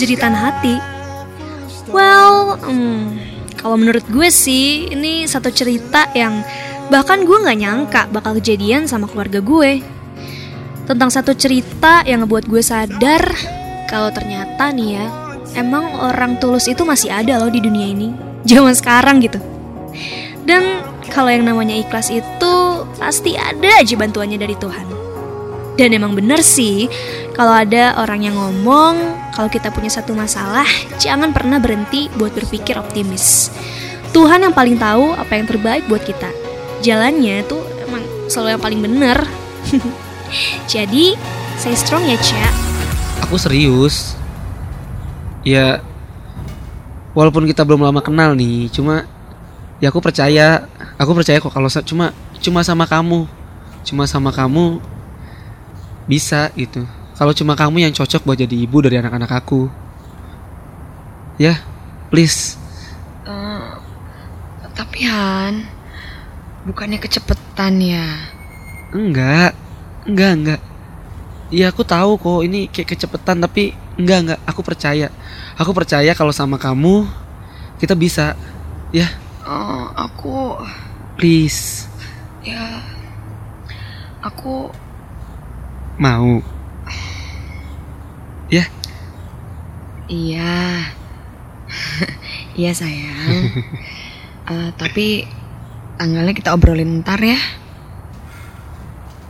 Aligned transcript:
jeritan 0.00 0.32
hati. 0.32 0.80
Well, 1.92 2.56
hmm, 2.56 3.20
kalau 3.60 3.76
menurut 3.76 4.08
gue 4.08 4.32
sih 4.32 4.88
ini 4.88 5.28
satu 5.28 5.52
cerita 5.52 6.08
yang 6.16 6.40
bahkan 6.88 7.28
gue 7.28 7.36
nggak 7.36 7.58
nyangka 7.60 8.02
bakal 8.08 8.40
kejadian 8.40 8.88
sama 8.88 9.04
keluarga 9.04 9.44
gue. 9.44 9.84
Tentang 10.88 11.12
satu 11.12 11.36
cerita 11.36 12.02
yang 12.08 12.24
ngebuat 12.24 12.48
gue 12.48 12.62
sadar 12.64 13.22
kalau 13.86 14.08
ternyata 14.14 14.72
nih 14.72 14.96
ya, 14.96 15.06
emang 15.60 15.98
orang 15.98 16.40
tulus 16.40 16.70
itu 16.70 16.82
masih 16.86 17.12
ada 17.12 17.36
loh 17.36 17.52
di 17.52 17.60
dunia 17.60 17.90
ini. 17.90 18.08
Zaman 18.48 18.72
sekarang 18.72 19.20
gitu. 19.20 19.36
Dan 20.48 20.80
kalau 21.12 21.28
yang 21.28 21.44
namanya 21.44 21.76
ikhlas 21.76 22.08
itu 22.08 22.54
pasti 22.96 23.36
ada 23.36 23.82
aja 23.82 23.94
bantuannya 23.98 24.38
dari 24.40 24.56
Tuhan. 24.56 24.86
Dan 25.74 25.90
emang 25.94 26.14
bener 26.14 26.40
sih, 26.40 26.86
kalau 27.34 27.50
ada 27.50 27.98
orang 27.98 28.30
yang 28.30 28.36
ngomong, 28.38 28.94
kalau 29.30 29.48
kita 29.48 29.70
punya 29.70 29.88
satu 29.90 30.12
masalah, 30.12 30.66
jangan 30.98 31.30
pernah 31.30 31.62
berhenti 31.62 32.10
buat 32.18 32.34
berpikir 32.34 32.76
optimis. 32.76 33.50
Tuhan 34.10 34.42
yang 34.42 34.54
paling 34.54 34.74
tahu 34.74 35.14
apa 35.14 35.38
yang 35.38 35.46
terbaik 35.46 35.86
buat 35.86 36.02
kita. 36.02 36.30
Jalannya 36.82 37.46
tuh 37.46 37.62
emang 37.86 38.02
selalu 38.26 38.58
yang 38.58 38.62
paling 38.62 38.80
bener. 38.82 39.18
Jadi, 40.72 41.14
saya 41.58 41.76
strong 41.78 42.06
ya, 42.06 42.18
Cia. 42.18 42.50
Aku 43.22 43.38
serius. 43.38 44.18
Ya, 45.46 45.78
walaupun 47.14 47.46
kita 47.46 47.62
belum 47.62 47.86
lama 47.86 48.02
kenal 48.02 48.34
nih, 48.34 48.68
cuma 48.74 49.06
ya 49.78 49.88
aku 49.88 50.02
percaya, 50.02 50.66
aku 50.98 51.10
percaya 51.16 51.40
kok 51.40 51.54
kalau 51.54 51.70
cuma 51.86 52.12
cuma 52.42 52.60
sama 52.66 52.84
kamu, 52.84 53.24
cuma 53.86 54.04
sama 54.04 54.30
kamu 54.34 54.82
bisa 56.04 56.50
gitu. 56.58 56.84
Kalau 57.20 57.36
cuma 57.36 57.52
kamu 57.52 57.84
yang 57.84 57.92
cocok 57.92 58.24
buat 58.24 58.38
jadi 58.40 58.56
ibu 58.64 58.80
dari 58.80 58.96
anak-anak 58.96 59.28
aku. 59.44 59.68
Ya, 61.36 61.60
please. 62.08 62.56
Eh, 63.28 63.68
tapi 64.72 65.04
Han, 65.04 65.68
bukannya 66.64 66.96
kecepetan 66.96 67.76
ya? 67.76 68.08
Enggak, 68.96 69.52
enggak, 70.08 70.32
enggak. 70.32 70.60
Iya 71.50 71.68
aku 71.74 71.82
tahu 71.84 72.16
kok 72.16 72.40
ini 72.46 72.70
kayak 72.72 72.96
kecepetan 72.96 73.36
tapi 73.44 73.76
enggak 74.00 74.18
enggak. 74.24 74.40
Aku 74.48 74.60
percaya. 74.64 75.12
Aku 75.60 75.76
percaya 75.76 76.16
kalau 76.16 76.32
sama 76.32 76.56
kamu 76.56 77.04
kita 77.76 77.92
bisa. 77.92 78.32
Ya, 78.90 79.06
Oh, 79.44 79.92
aku 79.96 80.56
please. 81.16 81.84
ya 82.40 82.80
aku 84.24 84.72
Mau. 86.00 86.40
Ya, 88.50 88.66
iya. 90.10 90.84
iya 92.60 92.70
sayang. 92.74 93.46
Eh, 94.50 94.74
tapi 94.74 95.22
tanggalnya 95.94 96.34
kita 96.34 96.50
obrolin 96.50 97.06
ntar 97.06 97.22
ya. 97.22 97.38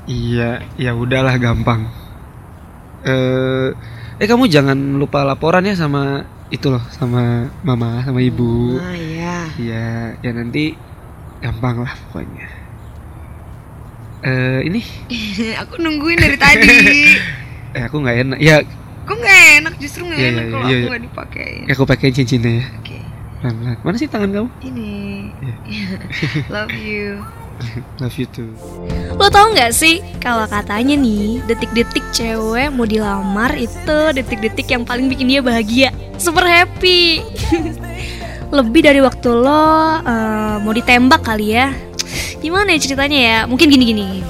iya, 0.09 0.65
ya 0.81 0.97
udahlah 0.97 1.37
gampang. 1.37 1.93
Eh, 3.05 3.69
eh 4.17 4.25
kamu 4.25 4.49
jangan 4.49 4.97
lupa 4.97 5.21
laporan 5.29 5.69
ya 5.69 5.77
sama 5.77 6.25
itu 6.49 6.73
loh, 6.73 6.81
sama 6.89 7.53
mama, 7.61 8.01
sama 8.01 8.25
ibu. 8.25 8.81
Ah 8.81 8.97
iya. 8.97 9.37
Iya, 9.61 9.89
ya 10.25 10.31
nanti 10.33 10.73
gampang 11.45 11.85
lah 11.85 11.93
pokoknya. 12.09 12.49
Eh, 14.21 14.61
ini 14.73 14.81
aku 15.63 15.85
nungguin 15.85 16.17
dari 16.17 16.37
tadi. 16.41 16.81
eh 17.77 17.83
aku 17.85 17.97
nggak 18.01 18.17
enak. 18.25 18.39
Ya, 18.41 18.65
Kok 19.11 19.17
nggak 19.19 19.43
enak 19.59 19.75
justru 19.77 20.07
nggak 20.07 20.19
Iya, 20.19 20.29
enak 20.31 20.45
iya, 20.45 20.51
kalau 20.51 20.63
iya, 20.63 20.71
aku 20.71 20.79
iya. 20.79 20.89
nggak 20.89 21.03
dipakein. 21.03 21.63
aku 21.67 21.83
pakai 21.83 22.09
cincinnya 22.15 22.53
ya. 22.55 22.65
Oke, 22.79 22.99
Pelan-pelan. 23.41 23.77
Mana 23.83 23.97
sih 23.99 24.07
tangan 24.07 24.31
kamu? 24.31 24.49
ini. 24.63 24.93
Iya. 25.67 25.87
Love 26.55 26.77
you. 26.79 27.07
Love 28.01 28.17
you 28.17 28.27
too. 28.27 28.49
Lo 29.13 29.27
tau 29.29 29.51
gak 29.51 29.75
sih 29.75 29.99
kalau 30.17 30.47
katanya 30.47 30.95
nih 30.95 31.43
detik-detik 31.45 32.07
cewek 32.11 32.71
mau 32.71 32.87
dilamar 32.87 33.53
itu 33.53 33.99
detik-detik 34.15 34.65
yang 34.65 34.87
paling 34.87 35.11
bikin 35.11 35.29
dia 35.29 35.43
bahagia, 35.43 35.89
super 36.17 36.47
happy. 36.47 37.21
Lebih 38.57 38.83
dari 38.83 38.99
waktu 38.99 39.29
lo 39.31 39.67
eh, 40.01 40.57
mau 40.61 40.71
ditembak 40.71 41.21
kali 41.21 41.53
ya. 41.53 41.75
Gimana 42.39 42.73
ya 42.73 42.81
ceritanya 42.81 43.19
ya? 43.19 43.39
Mungkin 43.45 43.69
gini-gini. 43.69 44.23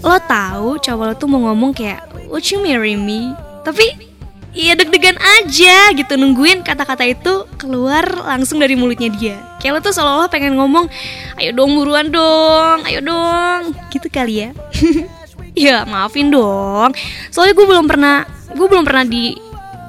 Lo 0.00 0.16
tahu 0.20 0.76
cowok 0.78 1.04
lo 1.04 1.14
tuh 1.14 1.26
mau 1.26 1.50
ngomong 1.50 1.72
kayak 1.72 2.00
Would 2.28 2.44
you 2.48 2.58
marry 2.58 2.96
me? 2.96 3.30
Tapi 3.62 4.03
Iya 4.54 4.78
deg-degan 4.78 5.18
aja 5.18 5.90
gitu 5.98 6.14
nungguin 6.14 6.62
kata-kata 6.62 7.02
itu 7.02 7.42
keluar 7.58 8.06
langsung 8.06 8.62
dari 8.62 8.78
mulutnya 8.78 9.10
dia. 9.10 9.36
Kayak 9.58 9.72
lo 9.74 9.80
tuh 9.82 9.90
seolah-olah 9.98 10.30
pengen 10.30 10.54
ngomong, 10.54 10.86
ayo 11.42 11.50
dong 11.50 11.74
buruan 11.74 12.06
dong, 12.06 12.86
ayo 12.86 13.02
dong, 13.02 13.74
gitu 13.90 14.06
kali 14.06 14.46
ya. 14.46 14.50
ya 15.66 15.82
maafin 15.90 16.30
dong, 16.30 16.94
soalnya 17.34 17.58
gue 17.58 17.66
belum 17.66 17.90
pernah, 17.90 18.22
gue 18.54 18.66
belum 18.70 18.86
pernah 18.86 19.02
di 19.02 19.34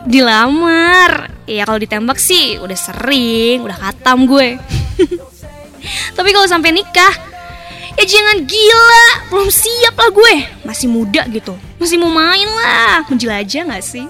dilamar. 0.10 1.30
Ya 1.46 1.62
kalau 1.70 1.78
ditembak 1.78 2.18
sih 2.18 2.58
udah 2.58 2.78
sering, 2.78 3.70
udah 3.70 3.78
katam 3.78 4.26
gue. 4.26 4.58
Tapi 6.18 6.30
kalau 6.34 6.50
sampai 6.50 6.74
nikah, 6.74 7.14
ya 8.02 8.02
jangan 8.02 8.42
gila, 8.50 9.30
belum 9.30 9.54
siap 9.54 9.94
lah 9.94 10.10
gue. 10.10 10.34
Masih 10.66 10.90
muda 10.90 11.22
gitu, 11.30 11.54
masih 11.78 12.02
mau 12.02 12.10
main 12.10 12.50
lah, 12.50 13.06
menjelajah 13.06 13.70
nggak 13.70 13.86
sih? 13.86 14.10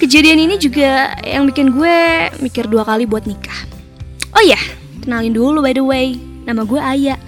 Kejadian 0.00 0.48
ini 0.48 0.56
juga 0.56 1.12
yang 1.20 1.44
bikin 1.44 1.76
gue 1.76 1.98
mikir 2.40 2.64
dua 2.66 2.88
kali 2.88 3.04
buat 3.04 3.28
nikah. 3.28 3.68
Oh 4.32 4.40
ya, 4.40 4.56
kenalin 5.04 5.36
dulu 5.36 5.60
by 5.60 5.76
the 5.76 5.84
way, 5.84 6.16
nama 6.48 6.64
gue 6.64 6.80
Aya. 6.80 7.20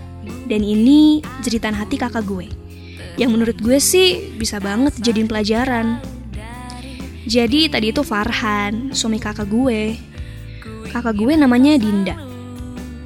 Dan 0.48 0.64
ini 0.64 1.20
jeritan 1.44 1.76
hati 1.76 2.00
kakak 2.00 2.24
gue. 2.24 2.48
Yang 3.20 3.30
menurut 3.30 3.56
gue 3.60 3.76
sih 3.76 4.32
bisa 4.40 4.56
banget 4.56 4.96
jadiin 5.04 5.28
pelajaran. 5.28 6.00
Jadi 7.28 7.68
tadi 7.68 7.92
itu 7.92 8.00
Farhan, 8.02 8.90
suami 8.96 9.20
kakak 9.20 9.52
gue. 9.52 9.94
Kakak 10.90 11.14
gue 11.14 11.36
namanya 11.36 11.76
Dinda. 11.76 12.16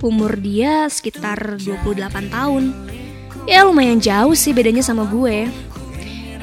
Umur 0.01 0.39
dia 0.39 0.87
sekitar 0.87 1.59
28 1.59 2.31
tahun. 2.31 2.65
Ya 3.51 3.67
lumayan 3.67 3.99
jauh 3.99 4.33
sih 4.39 4.55
bedanya 4.55 4.81
sama 4.81 5.05
gue. 5.11 5.51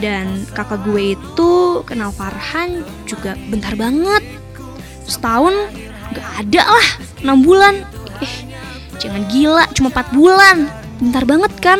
Dan 0.03 0.43
kakak 0.51 0.83
gue 0.83 1.15
itu 1.15 1.79
kenal 1.87 2.11
Farhan 2.11 2.83
juga 3.07 3.39
bentar 3.47 3.71
banget. 3.79 4.19
Setahun 5.07 5.55
gak 6.11 6.29
ada 6.43 6.63
lah, 6.67 6.87
6 7.23 7.39
bulan. 7.39 7.87
Eh, 8.19 8.35
jangan 8.99 9.23
gila, 9.31 9.63
cuma 9.71 9.87
4 9.95 10.11
bulan. 10.11 10.67
Bentar 10.99 11.23
banget 11.23 11.53
kan? 11.63 11.79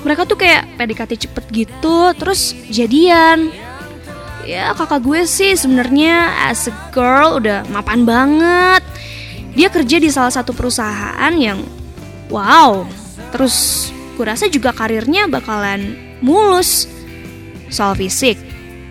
Mereka 0.00 0.24
tuh 0.24 0.40
kayak 0.40 0.64
PDKT 0.80 1.28
cepet 1.28 1.44
gitu, 1.52 2.16
terus 2.16 2.56
jadian. 2.72 3.52
Ya 4.42 4.74
kakak 4.74 5.04
gue 5.06 5.22
sih 5.28 5.54
sebenarnya 5.54 6.48
as 6.48 6.66
a 6.66 6.74
girl 6.90 7.36
udah 7.36 7.68
mapan 7.68 8.08
banget. 8.08 8.82
Dia 9.52 9.68
kerja 9.68 10.00
di 10.00 10.08
salah 10.08 10.32
satu 10.32 10.56
perusahaan 10.56 11.36
yang 11.36 11.60
wow. 12.32 12.88
Terus 13.30 13.88
gue 14.16 14.24
rasa 14.24 14.48
juga 14.48 14.72
karirnya 14.72 15.28
bakalan 15.28 15.94
mulus. 16.24 16.90
Soal 17.72 17.96
fisik, 17.96 18.36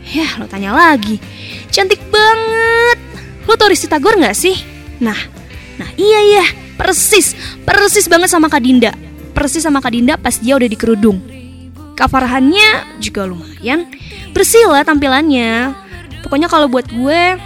ya 0.09 0.25
lo 0.41 0.49
tanya 0.49 0.73
lagi. 0.73 1.21
Cantik 1.69 2.01
banget. 2.09 2.97
Lo 3.45 3.53
tau 3.53 3.69
Risti 3.69 3.85
Tagor 3.85 4.17
gak 4.17 4.33
sih? 4.33 4.57
Nah, 4.97 5.17
nah 5.77 5.89
iya 6.01 6.41
ya, 6.41 6.45
persis, 6.81 7.37
persis 7.61 8.09
banget 8.09 8.33
sama 8.33 8.49
Kak 8.49 8.65
Dinda. 8.65 8.89
Persis 9.37 9.61
sama 9.61 9.85
Kak 9.85 9.93
Dinda 9.93 10.17
pas 10.17 10.33
dia 10.41 10.57
udah 10.57 10.65
di 10.65 10.77
kerudung. 10.77 11.21
Kafarhannya 11.93 12.97
juga 12.97 13.29
lumayan, 13.29 13.85
bersih 14.33 14.65
lah 14.65 14.81
tampilannya. 14.81 15.77
Pokoknya 16.25 16.49
kalau 16.49 16.65
buat 16.65 16.89
gue, 16.89 17.37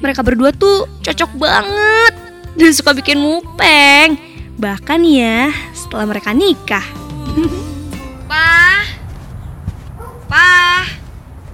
mereka 0.00 0.24
berdua 0.24 0.56
tuh 0.56 0.88
cocok 1.04 1.30
banget 1.36 2.12
dan 2.56 2.70
suka 2.72 2.96
bikin 2.96 3.20
mupeng. 3.20 4.16
Bahkan 4.56 5.00
ya, 5.04 5.52
setelah 5.76 6.08
mereka 6.08 6.32
nikah. 6.32 6.84
Pa, 8.24 8.85
pa, 10.36 10.84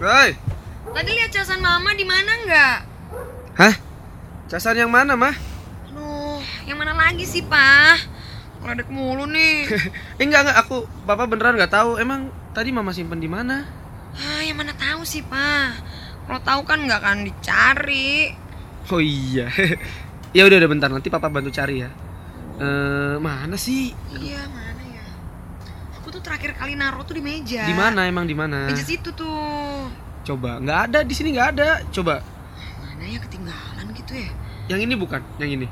Woi, 0.02 0.30
tadi 0.90 1.10
lihat 1.14 1.30
casan 1.30 1.62
mama 1.62 1.94
di 1.94 2.02
mana 2.02 2.32
nggak? 2.42 2.76
hah? 3.54 3.74
Casan 4.50 4.74
yang 4.74 4.90
mana, 4.90 5.14
mah? 5.14 5.32
Aduh, 5.88 6.42
yang 6.66 6.76
mana 6.76 6.92
lagi 6.92 7.22
sih 7.22 7.46
pa? 7.46 7.94
Ngeledek 8.60 8.90
mulu 8.90 9.24
nih. 9.30 9.70
Eh, 10.20 10.24
enggak 10.26 10.44
enggak, 10.44 10.58
aku 10.66 10.84
Papa 11.06 11.24
beneran 11.30 11.54
nggak 11.56 11.72
tahu. 11.72 11.96
Emang 11.96 12.28
tadi 12.52 12.74
Mama 12.74 12.92
simpen 12.92 13.22
di 13.22 13.30
mana? 13.30 13.64
Ah, 14.12 14.42
yang 14.44 14.58
mana 14.60 14.74
tahu 14.76 15.06
sih 15.08 15.24
pa? 15.24 15.72
Kalau 16.28 16.40
tahu 16.42 16.60
kan 16.68 16.84
nggak 16.84 17.00
akan 17.00 17.18
dicari. 17.26 18.34
Oh 18.92 19.00
iya. 19.00 19.48
ya 20.36 20.42
udah 20.44 20.56
udah 20.58 20.70
bentar 20.70 20.90
nanti 20.92 21.08
Papa 21.08 21.32
bantu 21.32 21.48
cari 21.54 21.80
ya. 21.86 21.90
Eh, 22.60 23.16
mana 23.22 23.56
sih? 23.56 23.94
Iya 24.14 24.42
ya? 24.42 24.42
Tuh 24.46 24.71
terakhir 26.22 26.54
kali 26.54 26.78
naruh 26.78 27.02
tuh 27.02 27.18
di 27.18 27.22
meja. 27.22 27.66
Di 27.66 27.74
mana 27.74 28.06
emang 28.06 28.24
di 28.24 28.32
mana? 28.32 28.70
Meja 28.70 28.86
situ 28.86 29.10
tuh. 29.12 29.90
Coba, 30.22 30.62
nggak 30.62 30.78
ada 30.88 30.98
di 31.02 31.14
sini 31.18 31.34
nggak 31.34 31.48
ada. 31.58 31.82
Coba, 31.90 32.22
Mana 32.78 33.04
ya 33.10 33.18
ketinggalan 33.18 33.86
gitu 33.98 34.14
ya? 34.14 34.30
yang 34.70 34.80
ini 34.86 34.94
bukan, 34.94 35.18
yang 35.42 35.50
ini. 35.50 35.66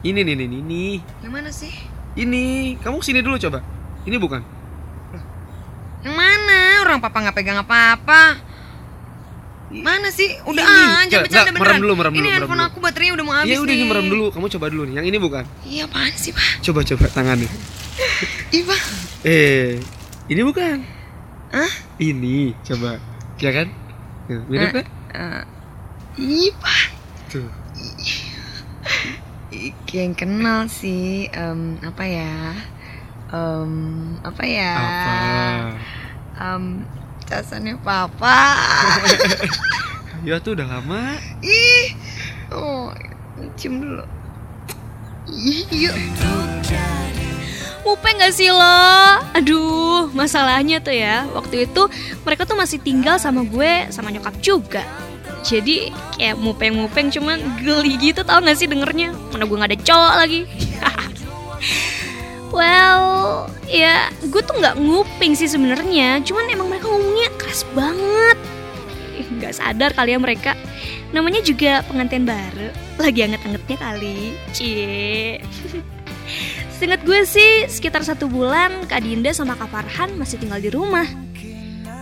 Ini 0.00 0.20
nih, 0.26 0.34
nih, 0.34 0.46
nih, 0.48 0.60
ini. 0.64 0.86
Yang 1.22 1.32
mana 1.32 1.50
sih? 1.52 1.74
Ini, 2.18 2.74
kamu 2.82 2.98
sini 3.04 3.20
dulu 3.22 3.38
coba. 3.38 3.62
Ini 4.08 4.16
bukan. 4.18 4.42
Yang 6.00 6.14
mana? 6.16 6.60
Orang 6.82 6.98
papa 7.04 7.20
nggak 7.20 7.36
pegang 7.36 7.60
apa-apa. 7.60 8.49
Mana 9.70 10.10
sih? 10.10 10.26
Udah 10.42 10.60
Ini. 10.60 11.06
Coba, 11.08 11.22
bercanda 11.22 11.50
merem 11.50 11.54
beneran. 11.56 11.78
dulu, 11.78 11.92
merem 11.94 12.10
Ini 12.10 12.16
dulu, 12.16 12.24
merem 12.24 12.34
handphone 12.36 12.58
dulu. 12.58 12.68
aku 12.68 12.78
baterainya 12.80 13.12
udah 13.14 13.24
mau 13.24 13.34
habis 13.36 13.48
Iya 13.48 13.58
udah 13.60 13.70
ini 13.70 13.78
nih. 13.78 13.88
merem 13.88 14.06
dulu. 14.08 14.26
Kamu 14.28 14.46
coba 14.50 14.66
dulu 14.66 14.82
nih. 14.84 14.94
Yang 14.98 15.06
ini 15.06 15.18
bukan. 15.18 15.44
Iya 15.62 15.82
apaan 15.86 16.12
sih, 16.12 16.32
Pak? 16.32 16.48
Coba 16.60 16.80
coba 16.82 17.04
tangannya. 17.08 17.50
Ih, 18.50 18.62
Pak. 18.64 18.80
Eh, 19.22 19.70
ini 20.26 20.40
bukan. 20.42 20.76
Hah? 21.50 21.72
Ini, 21.96 22.36
coba. 22.60 22.98
Ya 23.38 23.50
kan? 23.52 23.68
Tuh, 24.26 24.42
mirip 24.46 24.70
kan? 24.72 24.86
Eh, 25.12 25.42
Ih, 26.18 26.50
Pak. 26.52 26.82
Tuh. 27.28 27.48
Yang 29.88 30.12
kenal 30.16 30.66
sih. 30.66 31.26
Em, 31.28 31.78
apa 31.80 32.02
ya? 32.02 32.34
Em, 33.28 33.72
apa 34.20 34.42
ya? 34.42 34.72
Apa? 34.74 35.14
Em, 36.40 36.64
casannya 37.30 37.78
papa. 37.78 38.58
Ya 40.20 40.36
tuh 40.36 40.52
udah 40.52 40.68
lama. 40.68 41.16
Ih. 41.40 41.96
Oh, 42.52 42.92
cium 43.56 43.80
dulu. 43.80 44.04
Yuk. 45.72 45.96
Mupe 47.80 48.08
gak 48.20 48.36
sih 48.36 48.52
lo? 48.52 48.84
Aduh, 49.32 50.12
masalahnya 50.12 50.84
tuh 50.84 50.92
ya 50.92 51.24
Waktu 51.32 51.64
itu 51.64 51.88
mereka 52.22 52.44
tuh 52.44 52.54
masih 52.54 52.76
tinggal 52.78 53.16
sama 53.16 53.42
gue 53.48 53.88
sama 53.88 54.12
nyokap 54.12 54.36
juga 54.44 54.84
Jadi 55.42 55.88
kayak 56.20 56.36
mupeng-mupeng 56.36 57.08
cuman 57.08 57.40
geli 57.64 57.96
gitu 57.98 58.20
tau 58.22 58.44
gak 58.44 58.60
sih 58.60 58.68
dengernya 58.68 59.16
Mana 59.32 59.48
gue 59.48 59.56
gak 59.56 59.70
ada 59.72 59.80
cowok 59.80 60.14
lagi 60.20 60.40
Well, 62.50 63.46
ya 63.70 64.10
gue 64.26 64.42
tuh 64.42 64.58
nggak 64.58 64.82
nguping 64.82 65.38
sih 65.38 65.46
sebenarnya, 65.46 66.18
cuman 66.26 66.50
emang 66.50 66.66
mereka 66.66 66.90
ngomongnya 66.90 67.30
keras 67.38 67.62
banget. 67.78 68.38
Nggak 69.38 69.54
sadar 69.54 69.90
kali 69.94 70.14
ya 70.14 70.18
mereka. 70.18 70.52
Namanya 71.14 71.42
juga 71.42 71.82
pengantin 71.86 72.26
baru, 72.26 72.74
lagi 72.98 73.22
anget-angetnya 73.22 73.78
kali. 73.78 74.34
Cie. 74.50 75.38
Seingat 76.78 77.06
gue 77.06 77.22
sih 77.22 77.68
sekitar 77.70 78.02
satu 78.02 78.26
bulan 78.26 78.88
Kak 78.90 79.04
Dinda 79.04 79.30
sama 79.30 79.54
Kak 79.54 79.70
Farhan 79.70 80.16
masih 80.18 80.42
tinggal 80.42 80.58
di 80.58 80.74
rumah. 80.74 81.06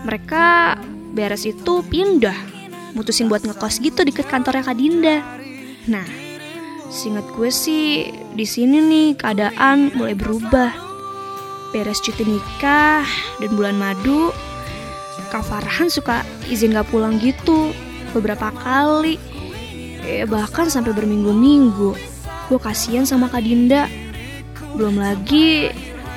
Mereka 0.08 0.78
beres 1.12 1.44
itu 1.44 1.84
pindah, 1.84 2.36
mutusin 2.96 3.28
buat 3.28 3.44
ngekos 3.44 3.84
gitu 3.84 4.00
deket 4.06 4.30
kantornya 4.30 4.64
Kak 4.64 4.78
Dinda. 4.78 5.20
Nah, 5.88 6.27
seingat 6.88 7.24
gue 7.36 7.52
sih 7.52 8.08
di 8.32 8.44
sini 8.48 8.80
nih 8.80 9.08
keadaan 9.16 9.92
mulai 9.92 10.16
berubah. 10.16 10.72
Beres 11.68 12.00
cuti 12.00 12.24
nikah 12.24 13.04
dan 13.44 13.50
bulan 13.52 13.76
madu, 13.76 14.32
Kak 15.28 15.44
Farhan 15.44 15.92
suka 15.92 16.24
izin 16.48 16.72
gak 16.72 16.88
pulang 16.88 17.20
gitu 17.20 17.76
beberapa 18.16 18.48
kali. 18.56 19.20
Eh, 20.08 20.24
bahkan 20.24 20.72
sampai 20.72 20.96
berminggu-minggu. 20.96 21.92
Gue 22.48 22.58
kasihan 22.58 23.04
sama 23.04 23.28
Kak 23.28 23.44
Dinda. 23.44 23.84
Belum 24.72 24.96
lagi 24.96 25.68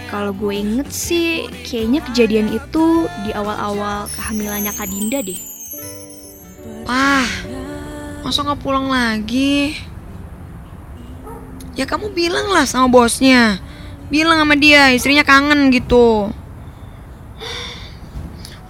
kalau 0.07 0.31
gue 0.31 0.55
inget 0.55 0.87
sih 0.87 1.51
kayaknya 1.67 1.99
kejadian 2.07 2.47
itu 2.55 3.11
di 3.27 3.35
awal-awal 3.35 4.07
kehamilannya 4.15 4.71
Kak 4.71 4.87
Dinda 4.87 5.19
deh. 5.19 5.39
Pah, 6.87 7.27
masa 8.23 8.47
nggak 8.47 8.63
pulang 8.63 8.87
lagi? 8.87 9.90
Ya 11.71 11.87
kamu 11.87 12.11
bilang 12.11 12.51
lah 12.51 12.67
sama 12.67 12.91
bosnya. 12.91 13.59
Bilang 14.11 14.43
sama 14.43 14.59
dia, 14.59 14.91
istrinya 14.91 15.23
kangen 15.23 15.71
gitu. 15.71 16.35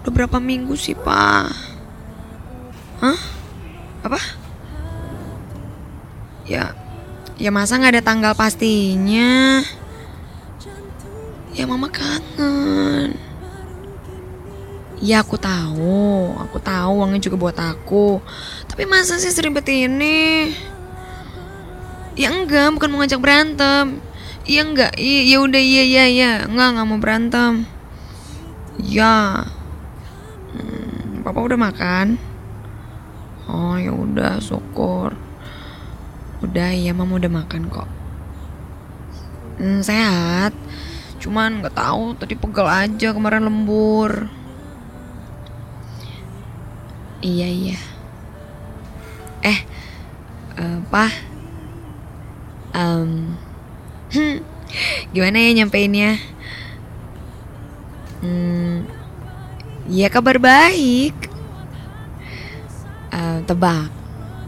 Udah 0.02 0.12
berapa 0.14 0.38
minggu 0.38 0.78
sih, 0.78 0.94
Pak? 0.94 1.50
Hah? 3.02 3.20
Apa? 4.06 4.22
Ya, 6.46 6.78
ya 7.42 7.50
masa 7.50 7.82
nggak 7.82 7.98
ada 7.98 8.04
tanggal 8.06 8.34
pastinya? 8.38 9.62
Ya 11.58 11.66
mama 11.66 11.90
kangen. 11.90 13.18
Ya 15.02 15.26
aku 15.26 15.34
tahu, 15.42 16.38
aku 16.38 16.62
tahu 16.62 17.02
uangnya 17.02 17.18
juga 17.18 17.38
buat 17.42 17.58
aku. 17.58 18.22
Tapi 18.70 18.86
masa 18.86 19.18
sih 19.18 19.34
seribet 19.34 19.66
ini? 19.66 20.54
Ya 22.22 22.30
enggak, 22.30 22.70
bukan 22.78 22.94
mau 22.94 23.02
ngajak 23.02 23.18
berantem. 23.18 23.98
Iya 24.46 24.62
enggak, 24.62 24.94
iya 25.02 25.22
ya 25.26 25.38
udah 25.42 25.58
iya 25.58 25.84
iya 25.90 26.06
iya, 26.06 26.32
enggak 26.46 26.68
enggak 26.78 26.86
mau 26.86 27.02
berantem. 27.02 27.66
Ya, 28.78 29.42
hmm, 30.54 31.26
papa 31.26 31.42
udah 31.42 31.58
makan. 31.58 32.22
Oh 33.50 33.74
ya 33.74 33.90
udah, 33.90 34.38
syukur. 34.38 35.18
Udah 36.46 36.78
ya 36.78 36.94
mama 36.94 37.18
udah 37.18 37.32
makan 37.42 37.74
kok. 37.74 37.90
Hmm, 39.58 39.82
sehat. 39.82 40.54
Cuman 41.18 41.66
nggak 41.66 41.74
tahu 41.74 42.14
tadi 42.22 42.38
pegel 42.38 42.70
aja 42.70 43.18
kemarin 43.18 43.50
lembur. 43.50 44.30
Iya 47.26 47.50
iya. 47.50 47.80
Eh, 49.42 49.60
eh, 50.62 50.78
Pak. 50.86 51.31
Hmm, 52.72 53.36
gimana 55.12 55.38
ya 55.44 55.52
nyampeinnya? 55.52 56.16
Hmm, 58.24 58.88
ya 59.92 60.08
kabar 60.08 60.40
baik. 60.40 61.16
Eh, 63.12 63.40
tebak. 63.44 63.92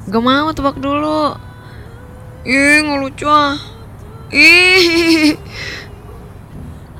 Gak 0.07 0.23
mau 0.23 0.51
tebak 0.55 0.79
dulu. 0.79 1.35
Ih, 2.47 2.83
nggak 2.83 2.99
lucu 2.99 3.27
ah. 3.27 3.55
Ih. 4.31 5.35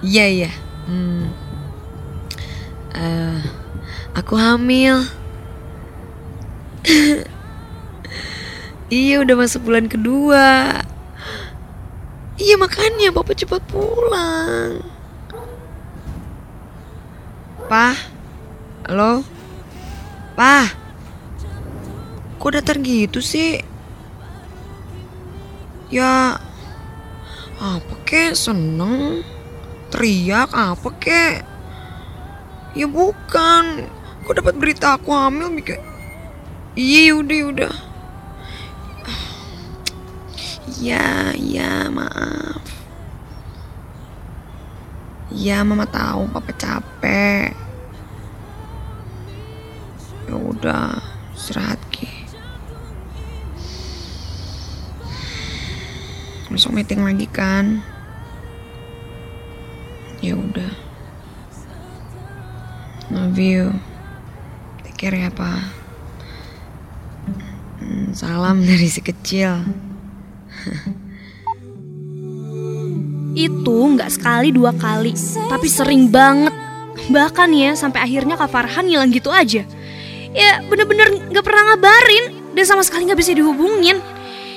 Iya 0.04 0.26
iya. 0.28 0.52
Hmm. 0.84 1.31
Eh, 2.92 3.40
aku 4.19 4.36
hamil. 4.36 5.08
iya 8.92 9.24
udah 9.24 9.36
masuk 9.40 9.64
bulan 9.64 9.88
kedua. 9.88 10.83
Iya 12.44 12.59
makanya 12.59 13.16
papa 13.16 13.31
cepat 13.31 13.64
pulang. 13.71 14.83
Pah, 17.71 17.95
halo, 18.83 19.23
pah, 20.35 20.68
kok 22.35 22.52
datar 22.52 22.83
gitu 22.83 23.23
sih? 23.23 23.64
Ya, 25.88 26.35
apa 27.64 27.95
kek 28.04 28.35
seneng? 28.35 29.23
Teriak 29.88 30.52
apa 30.52 30.90
kek? 31.00 31.47
Ya 32.76 32.92
bukan, 32.92 33.88
kok 34.28 34.35
dapat 34.35 34.59
berita 34.59 35.00
aku 35.00 35.16
hamil 35.16 35.47
mikir. 35.47 35.80
Iya 36.76 37.23
udah 37.23 37.42
udah. 37.56 37.93
Ya, 40.83 41.31
ya 41.31 41.87
maaf. 41.87 42.59
Ya 45.31 45.63
mama 45.63 45.87
tahu 45.87 46.28
papa 46.28 46.52
capek. 46.59 47.56
Ya 50.28 50.35
udah, 50.35 50.99
istirahat 51.31 51.80
Ki. 51.87 52.11
Besok 56.52 56.75
meeting 56.75 57.07
lagi 57.07 57.31
kan? 57.31 57.80
Ya 60.19 60.35
udah. 60.35 60.71
Love 63.07 63.40
you. 63.40 63.71
Take 64.83 64.99
care 64.99 65.16
ya, 65.16 65.31
Pak. 65.31 65.63
Hmm, 67.80 68.11
Salam 68.11 68.68
dari 68.68 68.92
si 68.92 68.99
kecil. 68.99 69.63
Itu 73.34 73.78
nggak 73.98 74.14
sekali 74.14 74.54
dua 74.54 74.72
kali, 74.78 75.14
tapi 75.50 75.68
sering 75.68 76.10
banget. 76.10 76.54
Bahkan 77.10 77.50
ya 77.52 77.74
sampai 77.74 78.06
akhirnya 78.06 78.38
Kak 78.38 78.50
Farhan 78.54 78.86
ngilang 78.86 79.10
gitu 79.10 79.34
aja. 79.34 79.66
Ya 80.34 80.52
bener-bener 80.66 81.30
nggak 81.30 81.46
pernah 81.46 81.74
ngabarin 81.74 82.54
dan 82.54 82.66
sama 82.66 82.86
sekali 82.86 83.10
nggak 83.10 83.20
bisa 83.20 83.34
dihubungin. 83.34 83.98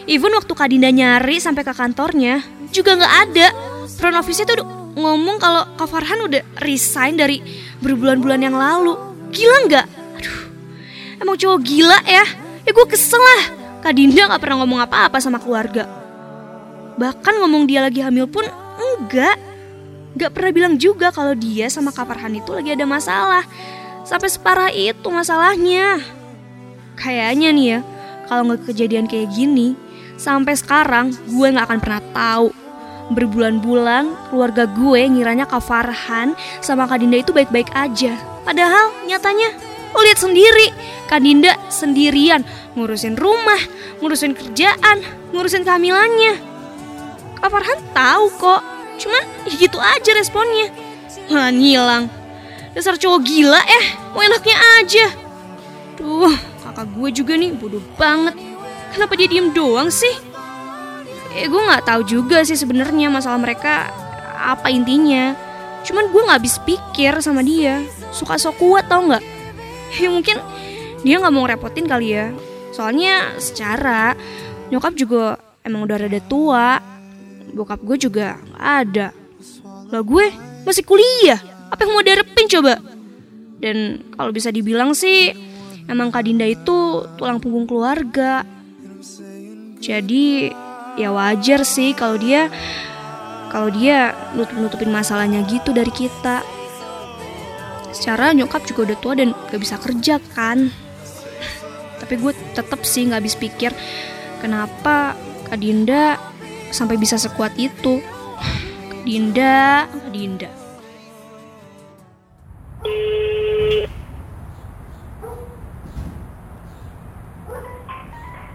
Even 0.07 0.31
waktu 0.37 0.53
Kak 0.55 0.71
Dinda 0.71 0.93
nyari 0.93 1.43
sampai 1.43 1.67
ke 1.67 1.73
kantornya 1.75 2.45
juga 2.71 2.95
nggak 2.95 3.15
ada. 3.29 3.49
Front 3.97 4.17
office 4.21 4.45
tuh 4.45 4.61
udah 4.61 4.69
ngomong 4.97 5.37
kalau 5.41 5.63
Kak 5.81 5.89
Farhan 5.89 6.29
udah 6.29 6.43
resign 6.63 7.17
dari 7.17 7.41
berbulan-bulan 7.81 8.41
yang 8.45 8.57
lalu. 8.57 8.95
Gila 9.33 9.59
nggak? 9.67 9.87
Aduh, 10.21 10.39
Emang 11.21 11.37
cowok 11.41 11.61
gila 11.65 11.99
ya. 12.05 12.25
Ya 12.67 12.71
gue 12.71 12.87
kesel 12.87 13.19
lah. 13.21 13.66
Kak 13.87 13.95
Dinda 13.95 14.27
gak 14.27 14.43
pernah 14.43 14.67
ngomong 14.67 14.83
apa-apa 14.83 15.23
sama 15.23 15.39
keluarga. 15.39 15.87
Bahkan 16.99 17.39
ngomong 17.39 17.71
dia 17.71 17.87
lagi 17.87 18.03
hamil 18.03 18.27
pun 18.27 18.43
enggak. 18.83 19.39
Gak 20.19 20.35
pernah 20.35 20.51
bilang 20.51 20.75
juga 20.75 21.15
kalau 21.15 21.39
dia 21.39 21.71
sama 21.71 21.95
Kak 21.95 22.03
Farhan 22.03 22.35
itu 22.35 22.51
lagi 22.51 22.75
ada 22.75 22.83
masalah. 22.83 23.47
Sampai 24.03 24.27
separah 24.27 24.75
itu 24.75 25.07
masalahnya. 25.07 26.03
Kayaknya 26.99 27.49
nih 27.55 27.67
ya, 27.71 27.79
kalau 28.27 28.43
nggak 28.51 28.75
kejadian 28.75 29.07
kayak 29.07 29.31
gini, 29.31 29.79
sampai 30.19 30.59
sekarang 30.59 31.15
gue 31.31 31.47
nggak 31.47 31.71
akan 31.71 31.79
pernah 31.79 32.03
tahu. 32.11 32.51
Berbulan-bulan 33.15 34.35
keluarga 34.35 34.67
gue 34.67 34.99
ngiranya 35.15 35.47
Kak 35.47 35.63
Farhan 35.63 36.35
sama 36.59 36.91
Kak 36.91 37.07
Dinda 37.07 37.23
itu 37.23 37.31
baik-baik 37.31 37.71
aja. 37.71 38.19
Padahal 38.43 38.91
nyatanya 39.07 39.76
lo 39.95 40.01
lihat 40.03 40.19
sendiri, 40.19 40.73
Kak 41.07 41.23
Dinda 41.23 41.55
sendirian 41.71 42.43
ngurusin 42.77 43.17
rumah, 43.17 43.59
ngurusin 44.03 44.37
kerjaan, 44.37 45.01
ngurusin 45.33 45.65
kehamilannya. 45.65 46.37
Kak 47.41 47.49
Farhan 47.49 47.81
tahu 47.93 48.27
kok, 48.37 48.63
cuma 49.01 49.19
ya 49.49 49.53
gitu 49.57 49.79
aja 49.81 50.11
responnya. 50.13 50.69
Malah 51.33 51.53
ngilang. 51.53 52.05
Dasar 52.77 53.01
cowok 53.01 53.21
gila 53.25 53.57
eh, 53.57 53.87
mau 54.13 54.21
enaknya 54.21 54.57
aja. 54.81 55.07
Duh, 55.97 56.37
kakak 56.61 56.93
gue 56.93 57.09
juga 57.09 57.33
nih 57.41 57.57
bodoh 57.57 57.81
banget. 57.97 58.37
Kenapa 58.93 59.17
dia 59.17 59.29
diem 59.29 59.49
doang 59.57 59.89
sih? 59.89 60.13
Eh, 61.37 61.49
gue 61.49 61.61
nggak 61.61 61.89
tahu 61.89 62.05
juga 62.05 62.45
sih 62.45 62.57
sebenarnya 62.57 63.09
masalah 63.09 63.41
mereka 63.41 63.89
apa 64.37 64.69
intinya. 64.69 65.33
Cuman 65.85 66.13
gue 66.13 66.21
nggak 66.21 66.39
habis 66.41 66.57
pikir 66.65 67.17
sama 67.25 67.41
dia. 67.41 67.81
Suka 68.13 68.37
sok 68.37 68.61
kuat 68.61 68.89
tau 68.89 69.09
nggak? 69.09 69.36
Ya 70.03 70.09
mungkin 70.11 70.37
dia 71.07 71.23
nggak 71.23 71.33
mau 71.33 71.47
ngerepotin 71.47 71.87
kali 71.87 72.17
ya. 72.19 72.35
Soalnya 72.75 73.39
secara 73.39 74.13
nyokap 74.69 74.93
juga 74.99 75.39
emang 75.63 75.87
udah 75.87 75.97
rada 75.97 76.21
tua. 76.27 76.83
Bokap 77.55 77.81
gue 77.81 77.97
juga 77.97 78.37
nggak 78.37 78.65
ada. 78.65 79.07
Lah 79.89 80.03
gue 80.03 80.25
masih 80.67 80.83
kuliah. 80.83 81.39
Apa 81.71 81.87
yang 81.87 81.93
mau 81.95 82.05
diharapin 82.05 82.47
coba? 82.51 82.79
Dan 83.57 84.03
kalau 84.13 84.31
bisa 84.35 84.53
dibilang 84.53 84.93
sih 84.93 85.33
emang 85.89 86.13
Kak 86.13 86.27
Dinda 86.27 86.45
itu 86.45 87.07
tulang 87.17 87.39
punggung 87.39 87.65
keluarga. 87.65 88.45
Jadi 89.81 90.51
ya 90.97 91.13
wajar 91.13 91.63
sih 91.63 91.93
kalau 91.93 92.19
dia 92.19 92.51
kalau 93.53 93.71
dia 93.71 94.13
nutup-nutupin 94.35 94.91
masalahnya 94.91 95.47
gitu 95.47 95.71
dari 95.71 95.91
kita. 95.95 96.43
Secara 97.97 98.37
nyokap 98.37 98.69
juga 98.69 98.93
udah 98.93 98.99
tua 99.01 99.15
dan 99.17 99.33
gak 99.49 99.57
bisa 99.57 99.81
kerja 99.81 100.21
kan. 100.37 100.69
Tapi 101.97 102.15
gue 102.21 102.33
tetep 102.53 102.85
sih 102.85 103.09
gak 103.09 103.25
habis 103.25 103.41
pikir 103.41 103.73
kenapa 104.45 105.17
Kak 105.49 105.57
Dinda 105.57 106.21
sampai 106.69 107.01
bisa 107.01 107.17
sekuat 107.17 107.57
itu. 107.57 108.05
Kak 108.93 109.03
Dinda, 109.09 109.89
Kak 109.89 110.13
Dinda. 110.13 110.51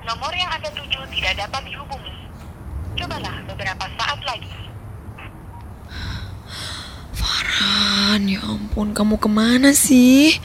Nomor 0.05 0.31
yang 0.37 0.51
Anda 0.53 0.69
tuju 0.69 1.01
tidak 1.17 1.33
dapat 1.49 1.61
dihubungi. 1.65 2.13
Cobalah 2.93 3.35
beberapa 3.49 3.85
saat 3.97 4.21
lagi. 4.21 4.70
Farhan, 8.21 8.37
ya 8.37 8.41
ampun, 8.45 8.93
kamu 8.93 9.17
ke 9.17 9.25
mana 9.25 9.73
sih? 9.73 10.37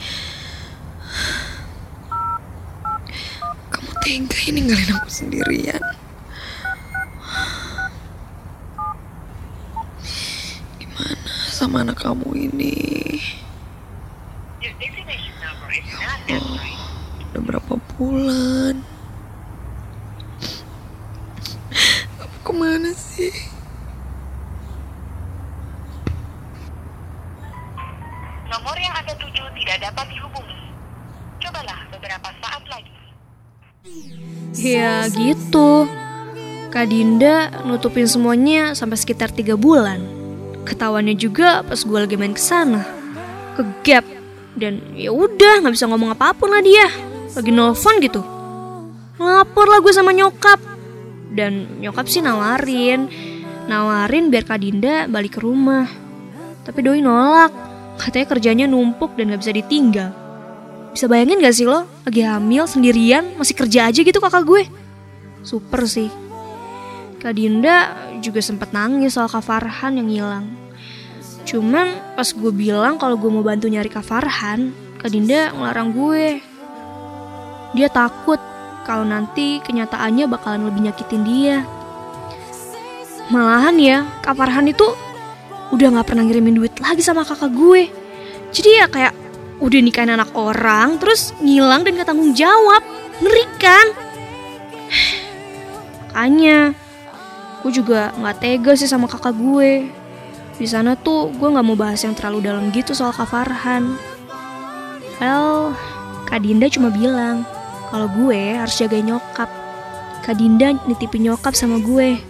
Kamu 3.69 3.91
tega 4.01 4.37
ini 4.49 4.65
ninggalin 4.65 4.97
aku 4.97 5.05
sendirian. 5.13 5.77
Gimana 10.81 11.33
sama 11.53 11.85
anak 11.85 12.01
kamu 12.01 12.49
ini? 12.49 13.21
Not 16.01 16.21
answering. 16.33 16.81
Udah 17.29 17.41
berapa 17.45 17.73
bulan? 17.93 18.66
Dinda 36.87 37.51
nutupin 37.67 38.07
semuanya 38.07 38.71
sampai 38.71 38.95
sekitar 38.95 39.29
tiga 39.29 39.59
bulan. 39.59 39.99
Ketahuannya 40.63 41.15
juga 41.19 41.63
pas 41.63 41.79
gue 41.79 41.99
lagi 41.99 42.15
main 42.15 42.31
ke 42.31 42.41
sana. 42.41 42.87
Ke 43.59 43.63
gap. 43.83 44.05
Dan 44.57 44.81
ya 44.97 45.13
udah 45.13 45.61
nggak 45.61 45.75
bisa 45.75 45.85
ngomong 45.85 46.15
apa 46.15 46.33
pun 46.33 46.49
lah 46.49 46.63
dia. 46.63 46.87
Lagi 47.35 47.51
nelfon 47.53 47.99
gitu. 48.01 48.23
Lapor 49.19 49.67
lah 49.69 49.79
gue 49.83 49.93
sama 49.93 50.15
nyokap. 50.15 50.59
Dan 51.31 51.83
nyokap 51.83 52.07
sih 52.07 52.23
nawarin. 52.23 53.11
Nawarin 53.67 54.31
biar 54.31 54.47
Kak 54.47 54.63
Dinda 54.63 55.05
balik 55.11 55.37
ke 55.37 55.39
rumah. 55.43 55.85
Tapi 56.63 56.79
Doi 56.83 57.03
nolak. 57.03 57.51
Katanya 57.97 58.27
kerjanya 58.29 58.65
numpuk 58.69 59.17
dan 59.17 59.33
gak 59.33 59.41
bisa 59.41 59.53
ditinggal. 59.53 60.09
Bisa 60.93 61.05
bayangin 61.09 61.41
gak 61.41 61.55
sih 61.55 61.65
lo 61.65 61.85
lagi 62.05 62.21
hamil 62.25 62.65
sendirian 62.69 63.37
masih 63.37 63.53
kerja 63.57 63.89
aja 63.89 63.99
gitu 64.01 64.17
kakak 64.21 64.45
gue? 64.45 64.63
Super 65.41 65.85
sih. 65.89 66.26
Kak 67.17 67.33
Dinda 67.33 67.97
juga 68.21 68.45
sempat 68.45 68.69
nangis 68.69 69.17
soal 69.17 69.25
Kak 69.25 69.41
Farhan 69.41 69.97
yang 69.97 70.09
hilang. 70.09 70.45
Cuman 71.47 72.13
pas 72.13 72.29
gue 72.29 72.51
bilang 72.53 73.01
kalau 73.01 73.17
gue 73.17 73.31
mau 73.31 73.41
bantu 73.41 73.65
nyari 73.65 73.89
Kak 73.89 74.05
Farhan, 74.05 74.69
Kak 75.01 75.09
Dinda 75.09 75.49
ngelarang 75.55 75.89
gue. 75.95 76.43
Dia 77.73 77.89
takut 77.89 78.37
kalau 78.85 79.01
nanti 79.03 79.63
kenyataannya 79.65 80.29
bakalan 80.29 80.69
lebih 80.69 80.87
nyakitin 80.87 81.23
dia. 81.25 81.57
Malahan 83.33 83.75
ya, 83.81 83.97
Kak 84.23 84.37
Farhan 84.37 84.69
itu 84.69 84.87
udah 85.75 85.99
gak 85.99 86.07
pernah 86.13 86.23
ngirimin 86.23 86.55
duit 86.55 86.73
lagi 86.79 87.03
sama 87.03 87.27
kakak 87.27 87.51
gue. 87.51 87.91
Jadi 88.55 88.69
ya 88.79 88.87
kayak 88.87 89.13
udah 89.59 89.79
nikahin 89.83 90.15
anak 90.15 90.31
orang, 90.31 90.95
terus 90.95 91.35
ngilang 91.43 91.83
dan 91.83 91.99
gak 91.99 92.07
tanggung 92.07 92.31
jawab. 92.31 92.79
Ngeri 93.19 93.45
kan? 93.59 93.87
Makanya, 96.07 96.71
gue 97.67 97.83
juga 97.83 98.15
gak 98.15 98.39
tega 98.39 98.79
sih 98.79 98.87
sama 98.87 99.11
kakak 99.11 99.35
gue. 99.35 99.91
Di 100.55 100.63
sana 100.63 100.95
tuh 100.95 101.35
gue 101.35 101.51
gak 101.51 101.67
mau 101.67 101.75
bahas 101.75 101.99
yang 101.99 102.15
terlalu 102.15 102.47
dalam 102.47 102.71
gitu 102.71 102.95
soal 102.95 103.11
Kak 103.11 103.27
Farhan. 103.27 103.99
Well, 105.19 105.75
Kak 106.31 106.47
Dinda 106.47 106.71
cuma 106.71 106.87
bilang 106.87 107.43
kalau 107.91 108.07
gue 108.07 108.55
harus 108.55 108.71
jagain 108.79 109.03
nyokap. 109.03 109.51
Kak 110.23 110.39
Dinda 110.39 110.79
nitipin 110.87 111.27
nyokap 111.27 111.59
sama 111.59 111.83
gue. 111.83 112.23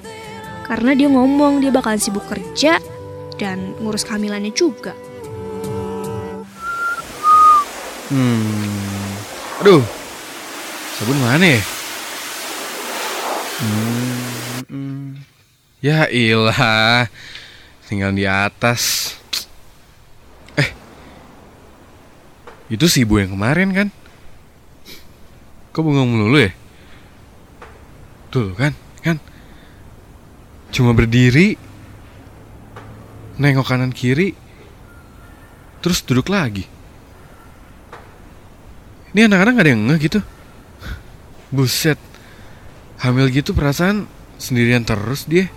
Karena 0.65 0.97
dia 0.97 1.05
ngomong 1.05 1.61
dia 1.61 1.69
bakalan 1.69 2.01
sibuk 2.01 2.25
kerja 2.25 2.81
dan 3.37 3.77
ngurus 3.77 4.09
kehamilannya 4.09 4.49
juga. 4.57 4.97
Hmm. 8.09 9.13
Aduh. 9.61 9.85
Sabun 10.97 11.21
mana 11.21 11.45
ya? 11.45 11.61
Hmm. 13.61 14.26
Ya 15.77 16.09
ilah. 16.09 17.05
Tinggal 17.85 18.11
di 18.17 18.25
atas. 18.25 19.13
Eh. 20.57 20.69
Itu 22.73 22.89
si 22.89 23.05
ibu 23.05 23.21
yang 23.21 23.37
kemarin 23.37 23.69
kan? 23.71 23.87
Kok 25.71 25.85
bengong 25.85 26.09
melulu 26.09 26.41
ya? 26.41 26.51
Tuh 28.33 28.51
kan, 28.57 28.73
kan. 29.05 29.21
Cuma 30.73 30.91
berdiri, 30.97 31.55
nengok 33.37 33.69
kanan 33.69 33.93
kiri, 33.93 34.33
terus 35.79 36.01
duduk 36.03 36.33
lagi. 36.33 36.65
Ini 39.15 39.31
anak-anak 39.31 39.53
gak 39.57 39.65
ada 39.65 39.71
yang 39.71 39.83
ngeh 39.87 39.99
gitu 40.03 40.19
Buset 41.49 41.97
Hamil 43.01 43.31
gitu 43.31 43.55
perasaan 43.55 44.05
sendirian 44.37 44.85
terus 44.85 45.25
dia 45.25 45.49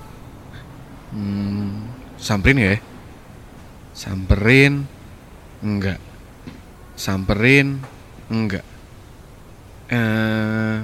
Hmm 1.10 1.90
Samperin 2.20 2.58
ya? 2.60 2.78
Samperin 3.96 4.86
Enggak. 5.60 5.98
Samperin 6.94 7.82
Enggak. 8.30 8.64
Eh 9.90 10.78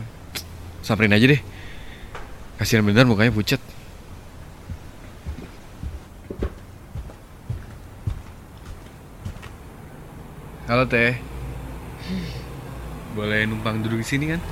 Samperin 0.82 1.14
aja 1.14 1.26
deh. 1.30 1.42
Kasihan 2.56 2.82
bener 2.82 3.04
mukanya 3.04 3.30
pucat 3.30 3.60
Halo 10.66 10.82
teh. 10.82 11.14
Boleh 13.14 13.46
numpang 13.46 13.86
duduk 13.86 14.02
di 14.02 14.06
sini 14.06 14.34
kan? 14.34 14.42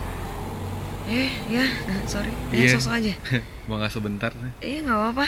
Eh, 1.04 1.30
ya, 1.52 1.64
nah, 1.84 2.00
sorry. 2.08 2.32
Iya. 2.48 2.64
Ya, 2.64 2.74
sosok 2.80 2.92
aja. 2.96 3.12
Mau 3.68 3.76
nggak 3.76 3.92
sebentar? 3.92 4.32
Eh, 4.64 4.80
nggak 4.80 4.96
apa-apa. 4.96 5.26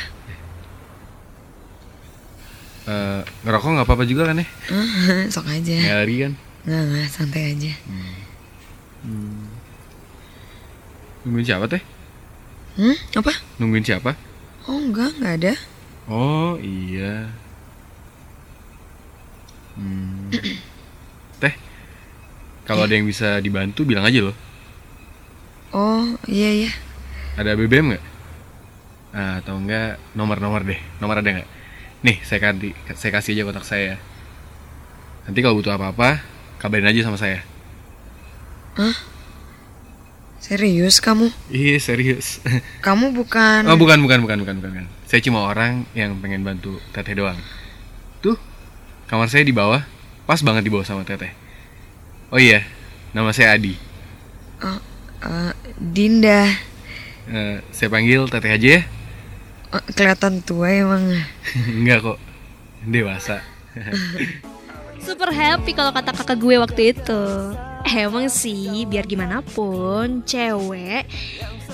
Eh, 2.87 3.21
ngerokok 3.45 3.71
nggak 3.77 3.87
apa-apa 3.87 4.05
juga 4.09 4.31
kan 4.33 4.41
ya? 4.41 4.47
Sok 5.35 5.47
aja. 5.53 5.77
Nyari 5.77 6.15
kan? 6.25 6.33
Nggak, 6.65 6.83
nggak, 6.89 7.07
santai 7.13 7.43
aja. 7.53 7.73
Nungguin 11.27 11.43
siapa 11.43 11.67
teh? 11.67 11.83
Hmm, 12.79 12.97
apa? 13.19 13.33
Nungguin 13.59 13.83
siapa? 13.83 14.15
Oh, 14.71 14.79
enggak, 14.79 15.11
nggak 15.19 15.35
ada. 15.43 15.53
Oh 16.07 16.55
iya. 16.63 17.27
Hmm. 19.75 20.31
Teh, 21.43 21.53
kalau 22.65 22.87
ada 22.87 22.95
yang 22.95 23.05
bisa 23.05 23.43
dibantu 23.43 23.83
bilang 23.83 24.07
aja 24.07 24.23
loh. 24.31 24.37
Oh, 25.75 26.19
iya, 26.31 26.67
iya. 26.67 26.73
Ada 27.35 27.59
BBM 27.59 27.95
nggak? 27.95 28.05
Ah, 29.17 29.41
atau 29.41 29.57
enggak 29.57 29.99
nomor-nomor 30.13 30.63
deh. 30.63 30.79
Nomor 31.03 31.19
ada 31.23 31.31
nggak? 31.31 31.49
Nih, 32.05 32.21
saya 32.23 32.39
ganti, 32.39 32.77
saya 32.95 33.11
kasih 33.17 33.35
aja 33.35 33.43
kontak 33.49 33.67
saya. 33.67 33.97
Nanti 35.27 35.43
kalau 35.43 35.59
butuh 35.59 35.75
apa-apa, 35.75 36.23
kabarin 36.63 36.87
aja 36.87 37.03
sama 37.03 37.19
saya. 37.19 37.43
Serius 40.47 41.03
kamu? 41.03 41.33
Iya 41.51 41.83
serius. 41.83 42.39
Kamu 42.87 43.11
bukan... 43.17 43.67
Oh 43.67 43.75
bukan 43.75 43.99
bukan 44.05 44.23
bukan 44.23 44.39
bukan 44.47 44.57
bukan. 44.63 44.73
bukan. 44.85 44.87
Saya 45.11 45.19
cuma 45.25 45.43
orang 45.43 45.89
yang 45.97 46.15
pengen 46.23 46.47
bantu 46.47 46.79
teteh 46.95 47.19
doang. 47.19 47.35
Tuh, 48.23 48.39
kamar 49.11 49.27
saya 49.27 49.43
di 49.43 49.51
bawah, 49.51 49.83
pas 50.23 50.39
banget 50.47 50.63
di 50.63 50.71
bawah 50.71 50.87
sama 50.87 51.03
teteh. 51.03 51.35
Oh 52.31 52.39
iya, 52.39 52.63
nama 53.11 53.35
saya 53.35 53.59
Adi. 53.59 53.75
Oh, 54.63 54.79
eh, 55.23 55.53
Dinda. 55.79 56.51
Eh, 57.27 57.59
saya 57.73 57.89
panggil 57.89 58.29
teteh 58.29 58.53
aja 58.53 58.69
ya. 58.79 58.83
Oh, 59.75 59.83
kelihatan 59.95 60.45
tua 60.45 60.69
emang. 60.73 61.05
Enggak 61.81 62.15
kok, 62.15 62.19
dewasa. 62.85 63.41
Super 65.07 65.31
happy 65.31 65.71
kalau 65.77 65.95
kata 65.95 66.11
kakak 66.11 66.39
gue 66.39 66.57
waktu 66.59 66.83
itu. 66.97 67.23
Emang 67.87 68.27
sih, 68.27 68.83
biar 68.85 69.07
gimana 69.07 69.47
pun, 69.47 70.27
cewek 70.27 71.07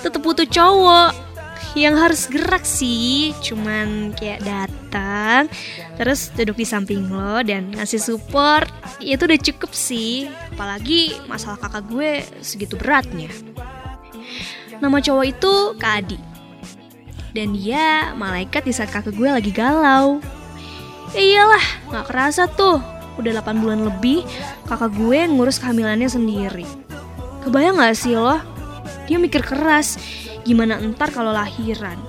tetep 0.03 0.19
butuh 0.19 0.43
cowok 0.43 1.32
yang 1.73 1.97
harus 1.97 2.29
gerak 2.29 2.61
sih. 2.61 3.33
Cuman 3.41 4.13
kayak 4.13 4.45
datang, 4.45 5.49
terus 5.97 6.29
duduk 6.37 6.61
di 6.61 6.67
samping 6.69 7.09
lo 7.09 7.41
dan 7.41 7.73
ngasih 7.73 7.97
support, 7.97 8.69
ya 9.01 9.17
itu 9.17 9.25
udah 9.25 9.39
cukup 9.41 9.71
sih. 9.73 10.29
Apalagi 10.53 11.17
masalah 11.25 11.57
kakak 11.57 11.89
gue 11.89 12.21
segitu 12.45 12.77
beratnya. 12.77 13.33
Nama 14.77 14.97
cowok 14.99 15.25
itu 15.25 15.53
Kak 15.79 15.93
Adi. 16.03 16.19
Dan 17.33 17.57
dia 17.57 18.13
malaikat 18.13 18.61
di 18.67 18.73
saat 18.75 18.93
kakak 18.93 19.17
gue 19.17 19.25
lagi 19.25 19.49
galau. 19.49 20.21
Ya 21.17 21.21
iyalah, 21.21 21.65
gak 21.89 22.05
kerasa 22.09 22.45
tuh. 22.45 22.77
Udah 23.17 23.41
8 23.41 23.61
bulan 23.61 23.85
lebih, 23.85 24.25
kakak 24.65 24.93
gue 24.97 25.29
ngurus 25.29 25.61
kehamilannya 25.61 26.09
sendiri. 26.09 26.65
Kebayang 27.45 27.77
gak 27.81 27.97
sih 27.97 28.17
lo? 28.17 28.37
Dia 29.05 29.17
mikir 29.21 29.45
keras, 29.45 29.97
gimana 30.43 30.79
entar 30.79 31.09
kalau 31.11 31.31
lahiran. 31.31 31.99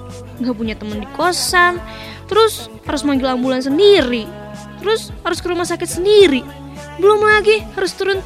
Gak 0.42 0.54
punya 0.54 0.74
temen 0.74 1.02
di 1.02 1.08
kosan, 1.14 1.78
terus 2.26 2.70
harus 2.86 3.02
manggil 3.06 3.30
ambulans 3.30 3.66
sendiri. 3.66 4.26
Terus 4.82 5.14
harus 5.22 5.38
ke 5.40 5.46
rumah 5.48 5.66
sakit 5.66 5.88
sendiri. 5.88 6.42
Belum 6.98 7.22
lagi 7.22 7.62
harus 7.74 7.94
turun 7.94 8.18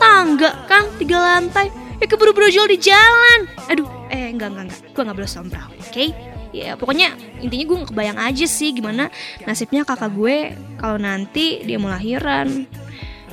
tangga 0.00 0.66
kan, 0.66 0.88
tiga 0.96 1.20
lantai. 1.20 1.68
Ya 2.00 2.08
keburu 2.08 2.32
brojol 2.32 2.64
di 2.72 2.80
jalan. 2.80 3.44
Aduh, 3.68 3.84
eh 4.08 4.32
enggak, 4.32 4.56
enggak, 4.56 4.64
enggak. 4.72 4.80
Gue 4.96 5.02
gak 5.04 5.16
boleh 5.20 5.30
sombral, 5.30 5.68
oke? 5.76 6.30
ya 6.50 6.74
pokoknya 6.74 7.14
intinya 7.38 7.64
gue 7.66 7.76
nggak 7.78 7.90
kebayang 7.94 8.18
aja 8.18 8.46
sih 8.46 8.74
gimana 8.74 9.06
nasibnya 9.46 9.86
kakak 9.86 10.10
gue 10.14 10.54
kalau 10.82 10.98
nanti 10.98 11.62
dia 11.62 11.78
mau 11.78 11.90
lahiran 11.90 12.66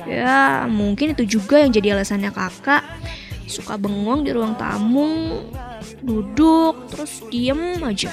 ya 0.06 0.64
mungkin 0.70 1.18
itu 1.18 1.38
juga 1.38 1.58
yang 1.58 1.74
jadi 1.74 1.98
alasannya 1.98 2.30
kakak 2.30 2.86
suka 3.50 3.74
bengong 3.74 4.22
di 4.22 4.30
ruang 4.30 4.54
tamu 4.54 5.42
duduk 6.02 6.90
terus 6.90 7.22
diem 7.30 7.80
aja. 7.82 8.12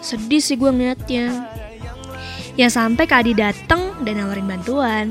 Sedih 0.00 0.40
sih 0.40 0.56
gue 0.56 0.70
ngeliatnya. 0.72 1.48
Ya 2.56 2.68
sampai 2.68 3.06
Kak 3.06 3.24
Adi 3.24 3.32
dateng 3.36 3.94
dan 4.04 4.20
nawarin 4.20 4.48
bantuan. 4.48 5.06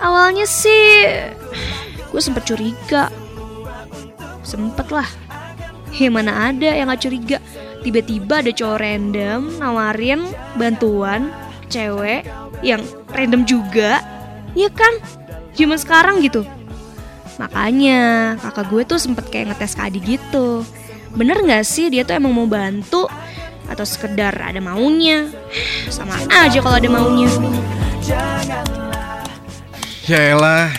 Awalnya 0.00 0.44
sih 0.44 1.06
gue 2.10 2.22
sempet 2.22 2.44
curiga. 2.48 3.12
Sempet 4.44 4.88
lah. 4.92 5.08
Ya 5.96 6.12
mana 6.12 6.52
ada 6.52 6.76
yang 6.76 6.92
gak 6.92 7.08
curiga? 7.08 7.38
Tiba-tiba 7.80 8.42
ada 8.42 8.52
cowok 8.52 8.80
random 8.82 9.40
nawarin 9.62 10.28
bantuan 10.58 11.32
cewek 11.72 12.26
yang 12.60 12.82
random 13.12 13.48
juga. 13.48 14.04
Ya 14.52 14.68
kan? 14.72 15.00
Zaman 15.56 15.80
sekarang 15.80 16.20
gitu 16.20 16.44
makanya 17.36 18.34
kakak 18.40 18.66
gue 18.72 18.82
tuh 18.88 18.98
sempet 19.00 19.28
kayak 19.28 19.52
ngetes 19.52 19.76
ke 19.76 19.82
Adi 19.84 20.00
gitu 20.00 20.64
bener 21.16 21.40
nggak 21.40 21.64
sih 21.64 21.88
dia 21.92 22.04
tuh 22.04 22.16
emang 22.16 22.32
mau 22.32 22.48
bantu 22.48 23.08
atau 23.66 23.84
sekedar 23.84 24.32
ada 24.36 24.62
maunya 24.62 25.28
sama 25.90 26.16
aja 26.30 26.58
kalau 26.62 26.76
ada 26.78 26.88
maunya 26.88 27.28
Ya 30.06 30.22
elah, 30.22 30.70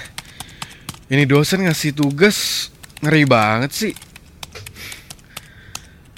ini 1.12 1.28
dosen 1.28 1.68
ngasih 1.68 1.92
tugas 1.92 2.72
ngeri 3.04 3.28
banget 3.28 3.76
sih. 3.76 3.94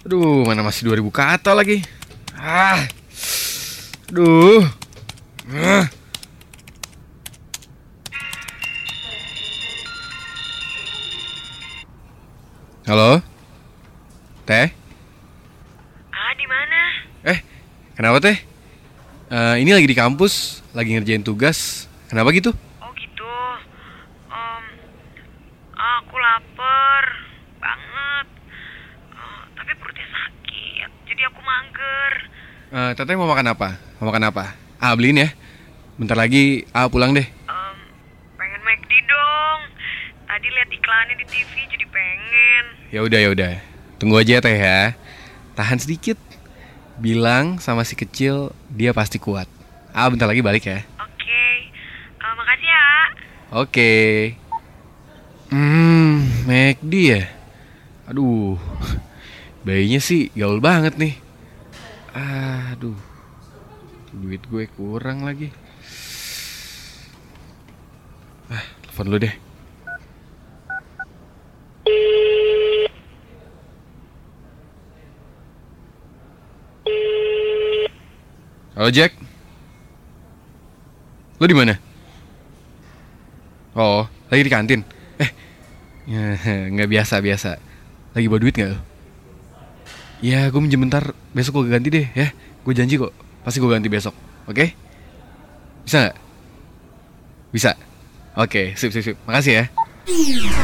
Aduh, 0.05 0.45
mana 0.45 0.61
masih 0.61 0.93
2000 0.93 1.09
kata 1.09 1.57
lagi. 1.57 1.81
Ah. 2.37 2.85
Aduh. 4.13 4.61
Ah. 5.49 5.89
Halo? 12.89 13.21
Teh? 14.49 14.65
Ah, 16.09 16.33
di 16.33 16.45
mana? 16.49 16.81
Eh, 17.21 17.37
kenapa 17.93 18.17
teh? 18.17 18.33
Eh, 19.29 19.55
ini 19.61 19.77
lagi 19.77 19.85
di 19.85 19.93
kampus, 19.93 20.65
lagi 20.73 20.97
ngerjain 20.97 21.21
tugas. 21.21 21.85
Kenapa 22.09 22.33
gitu? 22.33 22.49
Oh 22.81 22.89
gitu. 22.97 23.29
Om, 24.33 24.65
aku 25.77 26.15
lapar 26.17 27.03
banget. 27.61 28.27
Oh, 29.13 29.41
tapi 29.53 29.71
perutnya 29.77 30.09
sakit, 30.09 30.89
jadi 31.13 31.21
aku 31.29 31.45
mager. 31.45 32.13
Eh, 32.73 32.91
teteh 32.97 33.13
mau 33.13 33.29
makan 33.29 33.53
apa? 33.53 33.77
Mau 34.01 34.09
makan 34.09 34.33
apa? 34.33 34.57
Ah, 34.81 34.97
beliin 34.97 35.29
ya. 35.29 35.29
Bentar 35.93 36.17
lagi 36.17 36.65
ah 36.73 36.89
pulang 36.89 37.13
deh. 37.13 37.29
Em, 37.29 37.77
pengen 38.33 38.65
McD 38.65 38.91
dong. 39.05 39.77
Tadi 40.25 40.47
lihat 40.49 40.73
iklannya 40.73 41.21
di 41.21 41.25
TV 41.29 41.53
jadi 41.69 41.85
pengen. 41.85 42.65
Ya 42.99 43.07
udah 43.07 43.19
ya 43.23 43.31
udah. 43.31 43.53
Tunggu 43.95 44.19
aja 44.19 44.35
ya, 44.35 44.43
teh 44.43 44.59
ya. 44.59 44.91
Tahan 45.55 45.79
sedikit. 45.79 46.19
Bilang 46.99 47.55
sama 47.63 47.87
si 47.87 47.95
kecil 47.95 48.51
dia 48.67 48.91
pasti 48.91 49.15
kuat. 49.15 49.47
Ah, 49.95 50.11
bentar 50.11 50.27
lagi 50.27 50.43
balik 50.43 50.67
ya. 50.67 50.83
Oke, 50.99 51.71
Eh, 52.19 52.33
makasih 52.35 52.67
ya. 52.67 52.87
Oke. 53.55 53.91
Hmm, 55.47 56.27
McD 56.43 56.93
ya. 56.99 57.23
Aduh. 58.11 58.59
Bayinya 59.63 60.03
sih 60.03 60.27
gaul 60.35 60.59
banget 60.59 60.99
nih. 60.99 61.15
Aduh. 62.11 62.99
Duit 64.11 64.43
gue 64.43 64.67
kurang 64.75 65.23
lagi. 65.23 65.55
Ah, 68.51 68.67
telepon 68.83 69.07
dulu 69.07 69.23
deh. 69.23 69.48
Halo 78.79 78.95
Jack. 78.95 79.11
Lo 81.35 81.43
di 81.43 81.51
mana? 81.51 81.75
Oh, 83.75 84.07
lagi 84.31 84.39
di 84.39 84.47
kantin. 84.47 84.87
Eh, 85.19 85.31
nggak 86.71 86.87
biasa 86.87 87.19
biasa. 87.19 87.59
Lagi 88.15 88.31
bawa 88.31 88.39
duit 88.39 88.55
nggak? 88.55 88.71
lo? 88.71 88.79
Ya, 90.23 90.47
gue 90.47 90.63
minjem 90.63 90.79
bentar. 90.79 91.11
Besok 91.35 91.59
gue 91.67 91.75
ganti 91.75 91.91
deh, 91.91 92.07
ya. 92.15 92.31
Gue 92.63 92.71
janji 92.71 92.95
kok. 92.95 93.11
Pasti 93.43 93.59
gue 93.59 93.67
ganti 93.67 93.91
besok. 93.91 94.15
Oke? 94.47 94.71
Bisa 95.83 96.07
nggak? 96.07 96.17
Bisa. 97.51 97.75
Oke, 98.39 98.79
sip 98.79 98.95
sip 98.95 99.03
sip. 99.03 99.19
Makasih 99.27 99.59
ya. 99.59 99.65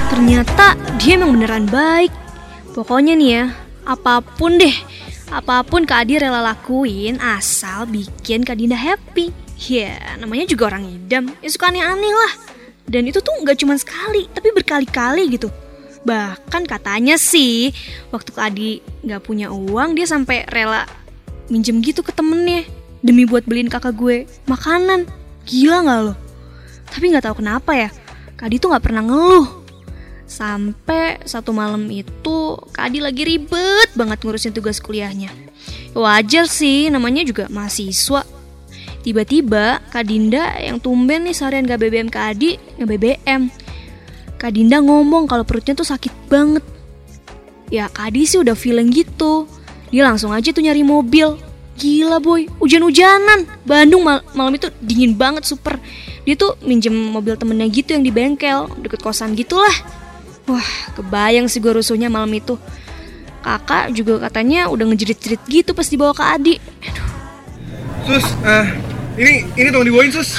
Ternyata 0.08 0.80
dia 1.04 1.20
emang 1.20 1.36
beneran 1.36 1.68
baik. 1.68 2.16
Pokoknya 2.72 3.20
nih 3.20 3.30
ya, 3.44 3.46
apa 3.84 4.24
pun 4.24 4.56
deh, 4.56 4.95
apa 5.32 5.66
pun 5.66 5.86
Kak 5.90 6.06
Adi 6.06 6.22
rela 6.22 6.42
lakuin 6.42 7.18
asal 7.18 7.90
bikin 7.90 8.46
Kak 8.46 8.62
Dinda 8.62 8.78
happy. 8.78 9.34
Ya, 9.56 9.96
namanya 10.20 10.46
juga 10.52 10.68
orang 10.68 10.84
idam, 10.84 11.32
ya 11.40 11.50
suka 11.50 11.72
aneh-aneh 11.72 12.12
lah. 12.12 12.34
Dan 12.86 13.08
itu 13.08 13.24
tuh 13.24 13.34
nggak 13.42 13.58
cuma 13.64 13.80
sekali, 13.80 14.28
tapi 14.30 14.52
berkali-kali 14.52 15.32
gitu. 15.32 15.48
Bahkan 16.06 16.70
katanya 16.70 17.18
sih, 17.18 17.74
waktu 18.14 18.30
Kak 18.36 18.54
Adi 18.54 18.84
nggak 19.02 19.24
punya 19.26 19.50
uang, 19.50 19.96
dia 19.98 20.06
sampai 20.06 20.46
rela 20.52 20.86
minjem 21.50 21.82
gitu 21.82 22.06
ke 22.06 22.14
temennya 22.14 22.68
demi 23.02 23.26
buat 23.26 23.48
beliin 23.48 23.72
kakak 23.72 23.98
gue 23.98 24.30
makanan. 24.46 25.10
Gila 25.50 25.88
nggak 25.88 26.00
lo? 26.04 26.14
Tapi 26.92 27.06
nggak 27.10 27.26
tahu 27.26 27.42
kenapa 27.42 27.72
ya, 27.74 27.90
Kak 28.38 28.52
Adi 28.52 28.62
tuh 28.62 28.70
nggak 28.70 28.86
pernah 28.86 29.02
ngeluh. 29.02 29.65
Sampai 30.26 31.22
satu 31.24 31.54
malam 31.54 31.86
itu 31.94 32.58
Kak 32.74 32.90
Adi 32.90 33.00
lagi 33.00 33.24
ribet 33.24 33.94
banget 33.94 34.26
ngurusin 34.26 34.54
tugas 34.58 34.82
kuliahnya. 34.82 35.30
Wajar 35.94 36.50
sih, 36.50 36.90
namanya 36.90 37.22
juga 37.24 37.46
mahasiswa. 37.48 38.26
Tiba-tiba 39.06 39.86
Kak 39.94 40.10
Dinda 40.10 40.58
yang 40.58 40.82
tumben 40.82 41.30
nih 41.30 41.38
seharian 41.38 41.70
gak 41.70 41.78
BBM 41.78 42.10
Kak 42.10 42.36
Adi 42.36 42.58
nge-BBM. 42.82 43.54
Kak 44.42 44.52
Dinda 44.52 44.82
ngomong 44.82 45.30
kalau 45.30 45.46
perutnya 45.46 45.78
tuh 45.78 45.86
sakit 45.86 46.12
banget. 46.26 46.66
Ya 47.70 47.86
Kak 47.86 48.10
Adi 48.10 48.26
sih 48.26 48.42
udah 48.42 48.58
feeling 48.58 48.90
gitu. 48.90 49.46
Dia 49.94 50.10
langsung 50.10 50.34
aja 50.34 50.50
tuh 50.50 50.66
nyari 50.66 50.82
mobil. 50.82 51.38
Gila 51.78 52.18
boy, 52.18 52.50
hujan-hujanan. 52.58 53.46
Bandung 53.62 54.02
mal 54.02 54.26
malam 54.34 54.58
itu 54.58 54.74
dingin 54.82 55.14
banget 55.14 55.46
super. 55.46 55.78
Dia 56.26 56.34
tuh 56.34 56.58
minjem 56.66 56.92
mobil 56.92 57.38
temennya 57.38 57.70
gitu 57.70 57.94
yang 57.94 58.02
di 58.02 58.10
bengkel, 58.10 58.66
deket 58.82 59.06
kosan 59.06 59.38
gitulah. 59.38 59.72
Wah, 60.46 60.68
kebayang 60.94 61.50
sih 61.50 61.58
gue 61.58 61.74
rusuhnya 61.74 62.06
malam 62.06 62.30
itu. 62.32 62.56
Kakak 63.42 63.94
juga 63.94 64.18
katanya 64.22 64.70
udah 64.70 64.86
ngejerit-jerit 64.90 65.42
gitu 65.46 65.72
pas 65.72 65.86
dibawa 65.86 66.14
ke 66.14 66.24
Adi. 66.24 66.56
Aduh, 66.82 67.06
Sus, 68.06 68.26
eh, 68.42 68.66
ini 69.18 69.34
ini 69.56 69.68
tolong 69.70 69.86
dibawain 69.86 70.10
sus. 70.10 70.38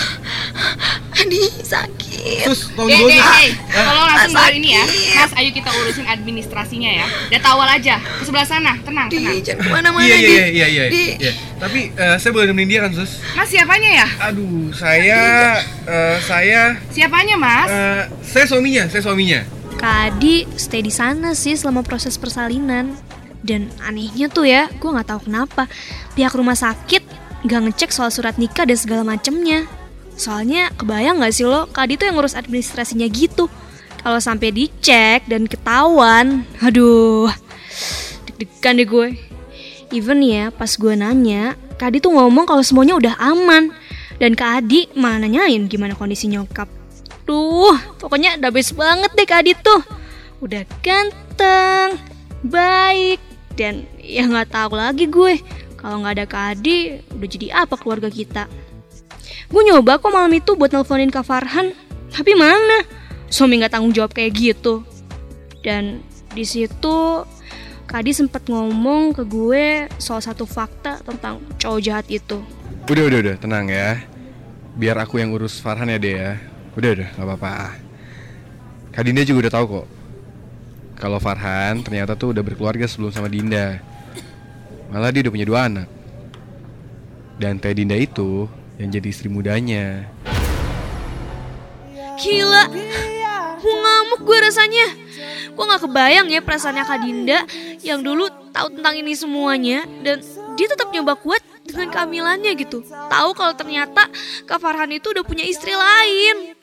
Adi 1.16 1.42
sakit. 1.60 2.46
Sus, 2.46 2.70
tolong 2.70 2.86
Hei, 2.86 2.98
dibawain. 2.98 3.18
hei, 3.18 3.50
sus. 3.50 3.58
hei, 3.66 3.82
tolong 3.82 4.06
langsung 4.06 4.34
bawa 4.34 4.50
ini 4.52 4.68
ya 4.72 4.84
Mas, 5.16 5.32
ayo 5.34 5.50
kita 5.50 5.70
urusin 5.72 6.06
administrasinya 6.06 6.90
ya 6.92 7.06
Udah 7.26 7.40
tawal 7.40 7.68
aja, 7.68 7.94
ke 7.98 8.22
sebelah 8.22 8.46
sana, 8.46 8.72
tenang, 8.82 9.06
Di, 9.06 9.16
tenang 9.18 9.38
jangan 9.40 9.58
ke 9.60 9.70
mana-mana 9.70 10.02
Iya 10.04 10.16
Di. 10.16 10.26
iya 10.26 10.46
iya 10.46 10.66
iya. 10.66 10.84
Di. 10.86 11.04
iya. 11.18 11.32
Tapi 11.56 11.80
eh, 11.90 12.16
saya 12.18 12.30
boleh 12.30 12.46
nemenin 12.46 12.68
dia 12.68 12.80
kan 12.82 12.92
sus? 12.92 13.18
Mas 13.32 13.48
siapanya 13.48 13.90
ya? 14.02 14.06
Aduh, 14.24 14.70
saya 14.70 15.20
eh, 15.86 16.16
saya 16.20 16.62
Siapanya 16.88 17.34
mas? 17.34 17.68
eh, 17.68 18.02
saya 18.22 18.44
suaminya, 18.46 18.84
saya 18.86 19.02
suaminya. 19.02 19.40
Kak 19.76 20.16
Adi 20.16 20.48
stay 20.56 20.80
di 20.80 20.88
sana 20.88 21.36
sih 21.36 21.52
selama 21.52 21.84
proses 21.84 22.16
persalinan. 22.16 22.96
Dan 23.46 23.70
anehnya 23.84 24.26
tuh 24.26 24.48
ya, 24.48 24.66
gue 24.72 24.90
nggak 24.90 25.06
tahu 25.06 25.30
kenapa 25.30 25.70
pihak 26.18 26.34
rumah 26.34 26.58
sakit 26.58 27.04
nggak 27.46 27.60
ngecek 27.70 27.90
soal 27.94 28.10
surat 28.10 28.34
nikah 28.40 28.66
dan 28.66 28.74
segala 28.74 29.06
macemnya. 29.06 29.68
Soalnya 30.16 30.72
kebayang 30.74 31.20
nggak 31.20 31.30
sih 31.30 31.46
lo, 31.46 31.68
Kak 31.70 31.86
Adi 31.86 31.94
tuh 32.00 32.08
yang 32.10 32.16
ngurus 32.18 32.34
administrasinya 32.34 33.06
gitu. 33.06 33.46
Kalau 34.00 34.18
sampai 34.18 34.50
dicek 34.50 35.28
dan 35.28 35.46
ketahuan, 35.46 36.42
aduh, 36.58 37.30
deg-degan 38.26 38.80
deh 38.80 38.88
gue. 38.88 39.06
Even 39.94 40.24
ya, 40.24 40.50
pas 40.50 40.72
gue 40.74 40.94
nanya, 40.98 41.54
Kak 41.78 41.94
Adi 41.94 41.98
tuh 42.02 42.16
ngomong 42.16 42.48
kalau 42.48 42.64
semuanya 42.64 42.96
udah 42.96 43.14
aman. 43.20 43.70
Dan 44.16 44.32
Kak 44.32 44.64
Adi 44.64 44.88
malah 44.96 45.20
nanyain 45.20 45.68
gimana 45.68 45.92
kondisi 45.92 46.26
nyokap. 46.32 46.75
Duh, 47.26 47.74
pokoknya 47.98 48.38
the 48.38 48.54
best 48.54 48.78
banget 48.78 49.10
deh 49.18 49.26
Kak 49.26 49.42
Adi 49.42 49.52
tuh. 49.58 49.82
Udah 50.38 50.62
ganteng, 50.78 51.98
baik, 52.46 53.18
dan 53.58 53.82
ya 53.98 54.30
nggak 54.30 54.54
tahu 54.54 54.78
lagi 54.78 55.10
gue. 55.10 55.42
Kalau 55.74 56.06
nggak 56.06 56.14
ada 56.22 56.26
Kak 56.30 56.44
Adi, 56.54 57.02
udah 57.10 57.28
jadi 57.28 57.46
apa 57.66 57.74
keluarga 57.74 58.06
kita? 58.06 58.46
Gue 59.50 59.62
nyoba 59.66 59.98
kok 59.98 60.14
malam 60.14 60.30
itu 60.38 60.54
buat 60.54 60.70
nelponin 60.70 61.10
Kak 61.10 61.26
Farhan, 61.26 61.74
tapi 62.14 62.38
mana? 62.38 62.86
Suami 63.26 63.58
nggak 63.58 63.74
tanggung 63.74 63.90
jawab 63.90 64.14
kayak 64.14 64.34
gitu. 64.38 64.86
Dan 65.66 66.06
di 66.30 66.46
situ 66.46 67.26
Kak 67.90 68.06
Adi 68.06 68.14
sempat 68.14 68.46
ngomong 68.46 69.18
ke 69.18 69.26
gue 69.26 69.90
soal 69.98 70.22
satu 70.22 70.46
fakta 70.46 71.02
tentang 71.02 71.42
cowok 71.58 71.80
jahat 71.82 72.06
itu. 72.06 72.38
Udah 72.86 73.04
udah 73.10 73.18
udah, 73.18 73.34
tenang 73.38 73.66
ya. 73.66 73.98
Biar 74.78 74.94
aku 75.02 75.18
yang 75.18 75.34
urus 75.34 75.58
Farhan 75.58 75.90
ya 75.90 75.98
deh 75.98 76.14
ya. 76.14 76.32
Udah 76.76 76.90
udah, 76.92 77.08
nggak 77.16 77.24
apa-apa. 77.24 77.52
Kak 78.92 79.04
Dinda 79.08 79.24
juga 79.24 79.48
udah 79.48 79.54
tahu 79.56 79.64
kok. 79.80 79.86
Kalau 80.96 81.16
Farhan 81.20 81.80
ternyata 81.80 82.12
tuh 82.16 82.36
udah 82.36 82.44
berkeluarga 82.44 82.84
sebelum 82.84 83.12
sama 83.12 83.32
Dinda. 83.32 83.80
Malah 84.92 85.08
dia 85.08 85.24
udah 85.24 85.32
punya 85.32 85.48
dua 85.48 85.72
anak. 85.72 85.88
Dan 87.40 87.60
Teh 87.60 87.72
Dinda 87.76 87.96
itu 87.96 88.48
yang 88.76 88.92
jadi 88.92 89.08
istri 89.08 89.28
mudanya. 89.28 90.08
Gila, 92.16 92.64
gue 93.60 93.74
ngamuk 93.76 94.20
gue 94.24 94.38
rasanya. 94.40 94.86
Gue 95.52 95.64
gak 95.64 95.84
kebayang 95.84 96.28
ya 96.28 96.40
perasaannya 96.44 96.84
Kak 96.84 97.00
Dinda 97.04 97.38
yang 97.84 98.00
dulu 98.00 98.28
tahu 98.52 98.72
tentang 98.72 98.96
ini 99.00 99.12
semuanya 99.12 99.84
dan 100.00 100.20
dia 100.56 100.66
tetap 100.68 100.88
nyoba 100.88 101.16
kuat 101.20 101.40
dengan 101.64 101.92
kehamilannya 101.92 102.52
gitu. 102.56 102.80
Tahu 102.88 103.36
kalau 103.36 103.52
ternyata 103.52 104.08
Kak 104.48 104.60
Farhan 104.60 104.96
itu 104.96 105.12
udah 105.12 105.24
punya 105.24 105.44
istri 105.44 105.76
lain 105.76 106.55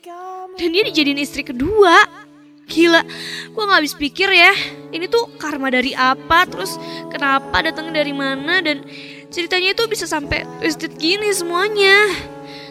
dan 0.58 0.68
dia 0.70 0.82
dijadiin 0.86 1.20
istri 1.20 1.42
kedua. 1.42 2.24
Gila, 2.64 3.04
gue 3.52 3.62
gak 3.68 3.78
habis 3.84 3.92
pikir 3.92 4.32
ya. 4.32 4.56
Ini 4.88 5.04
tuh 5.12 5.36
karma 5.36 5.68
dari 5.68 5.92
apa, 5.92 6.48
terus 6.48 6.80
kenapa 7.12 7.60
datangnya 7.60 8.00
dari 8.00 8.16
mana 8.16 8.64
dan 8.64 8.80
ceritanya 9.28 9.76
itu 9.76 9.84
bisa 9.84 10.08
sampai 10.08 10.48
twisted 10.64 10.96
gini 10.96 11.28
semuanya. 11.36 12.08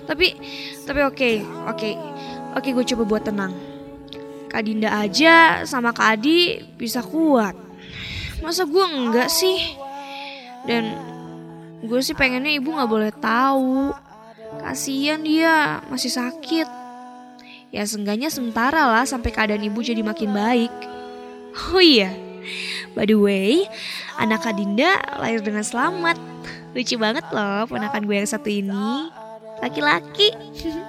Tapi, 0.09 0.33
tapi 0.89 0.99
oke, 1.05 1.31
oke, 1.69 1.89
oke 2.57 2.69
gue 2.73 2.85
coba 2.89 3.03
buat 3.05 3.23
tenang. 3.29 3.53
Kak 4.49 4.65
Dinda 4.65 4.97
aja 4.97 5.61
sama 5.65 5.93
Kak 5.93 6.17
Adi 6.17 6.61
bisa 6.77 7.05
kuat. 7.05 7.53
Masa 8.41 8.65
gue 8.65 8.85
enggak 8.85 9.29
sih? 9.29 9.77
Dan 10.65 10.93
gue 11.85 11.99
sih 12.01 12.17
pengennya 12.17 12.53
ibu 12.57 12.73
nggak 12.73 12.89
boleh 12.89 13.13
tahu. 13.13 13.93
Kasian 14.61 15.25
dia 15.25 15.81
masih 15.89 16.13
sakit. 16.13 16.82
Ya 17.73 17.89
seenggaknya 17.89 18.29
sementara 18.29 18.85
lah 18.85 19.01
sampai 19.01 19.33
keadaan 19.33 19.65
ibu 19.65 19.81
jadi 19.81 20.05
makin 20.05 20.29
baik. 20.29 20.69
Oh 21.73 21.81
iya, 21.81 22.13
by 22.93 23.09
the 23.09 23.17
way, 23.17 23.65
anak 24.21 24.45
Kak 24.45 24.61
Dinda 24.61 25.01
lahir 25.17 25.41
dengan 25.41 25.65
selamat. 25.65 26.21
Lucu 26.77 27.01
banget 27.01 27.25
loh 27.33 27.65
ponakan 27.65 28.05
gue 28.05 28.13
yang 28.21 28.29
satu 28.29 28.45
ini. 28.45 29.09
Laki-laki. 29.57 30.29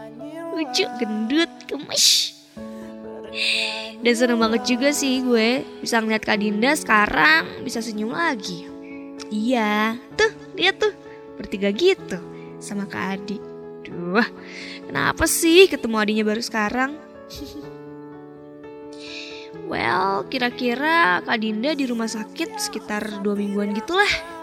Lucu, 0.52 0.84
gendut, 1.00 1.48
gemes. 1.64 2.36
Dan 4.04 4.14
seneng 4.14 4.36
banget 4.36 4.68
juga 4.68 4.92
sih 4.92 5.24
gue 5.24 5.64
bisa 5.80 6.04
ngeliat 6.04 6.20
Kak 6.20 6.36
Dinda 6.36 6.76
sekarang 6.76 7.64
bisa 7.64 7.80
senyum 7.80 8.12
lagi. 8.12 8.68
Iya, 9.32 9.96
tuh 10.20 10.36
lihat 10.60 10.84
tuh 10.84 10.92
bertiga 11.40 11.72
gitu 11.72 12.20
sama 12.60 12.84
Kak 12.84 13.04
Adi. 13.16 13.53
Duh, 13.84 14.24
kenapa 14.88 15.28
sih 15.28 15.68
ketemu 15.68 15.96
adinya 16.00 16.24
baru 16.24 16.40
sekarang? 16.40 16.96
well, 19.70 20.24
kira-kira 20.32 21.20
Kak 21.24 21.38
Dinda 21.40 21.76
di 21.76 21.84
rumah 21.84 22.08
sakit 22.08 22.56
sekitar 22.56 23.20
dua 23.20 23.36
mingguan 23.36 23.76
gitulah. 23.76 24.34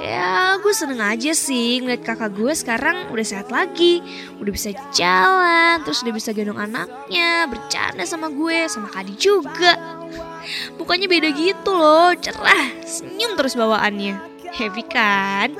Ya, 0.00 0.56
gue 0.56 0.72
seneng 0.72 1.04
aja 1.04 1.36
sih 1.36 1.84
ngeliat 1.84 2.00
kakak 2.00 2.32
gue 2.32 2.56
sekarang 2.56 3.12
udah 3.12 3.26
sehat 3.28 3.52
lagi, 3.52 4.00
udah 4.40 4.48
bisa 4.48 4.72
jalan, 4.96 5.84
terus 5.84 6.00
udah 6.00 6.14
bisa 6.16 6.32
gendong 6.32 6.56
anaknya, 6.56 7.44
bercanda 7.44 8.00
sama 8.08 8.32
gue, 8.32 8.72
sama 8.72 8.88
Kadi 8.88 9.12
juga. 9.20 10.00
Mukanya 10.80 11.12
beda 11.12 11.28
gitu 11.36 11.76
loh, 11.76 12.16
cerah, 12.16 12.72
senyum 12.88 13.36
terus 13.36 13.52
bawaannya. 13.52 14.16
Happy 14.56 14.80
kan? 14.88 15.52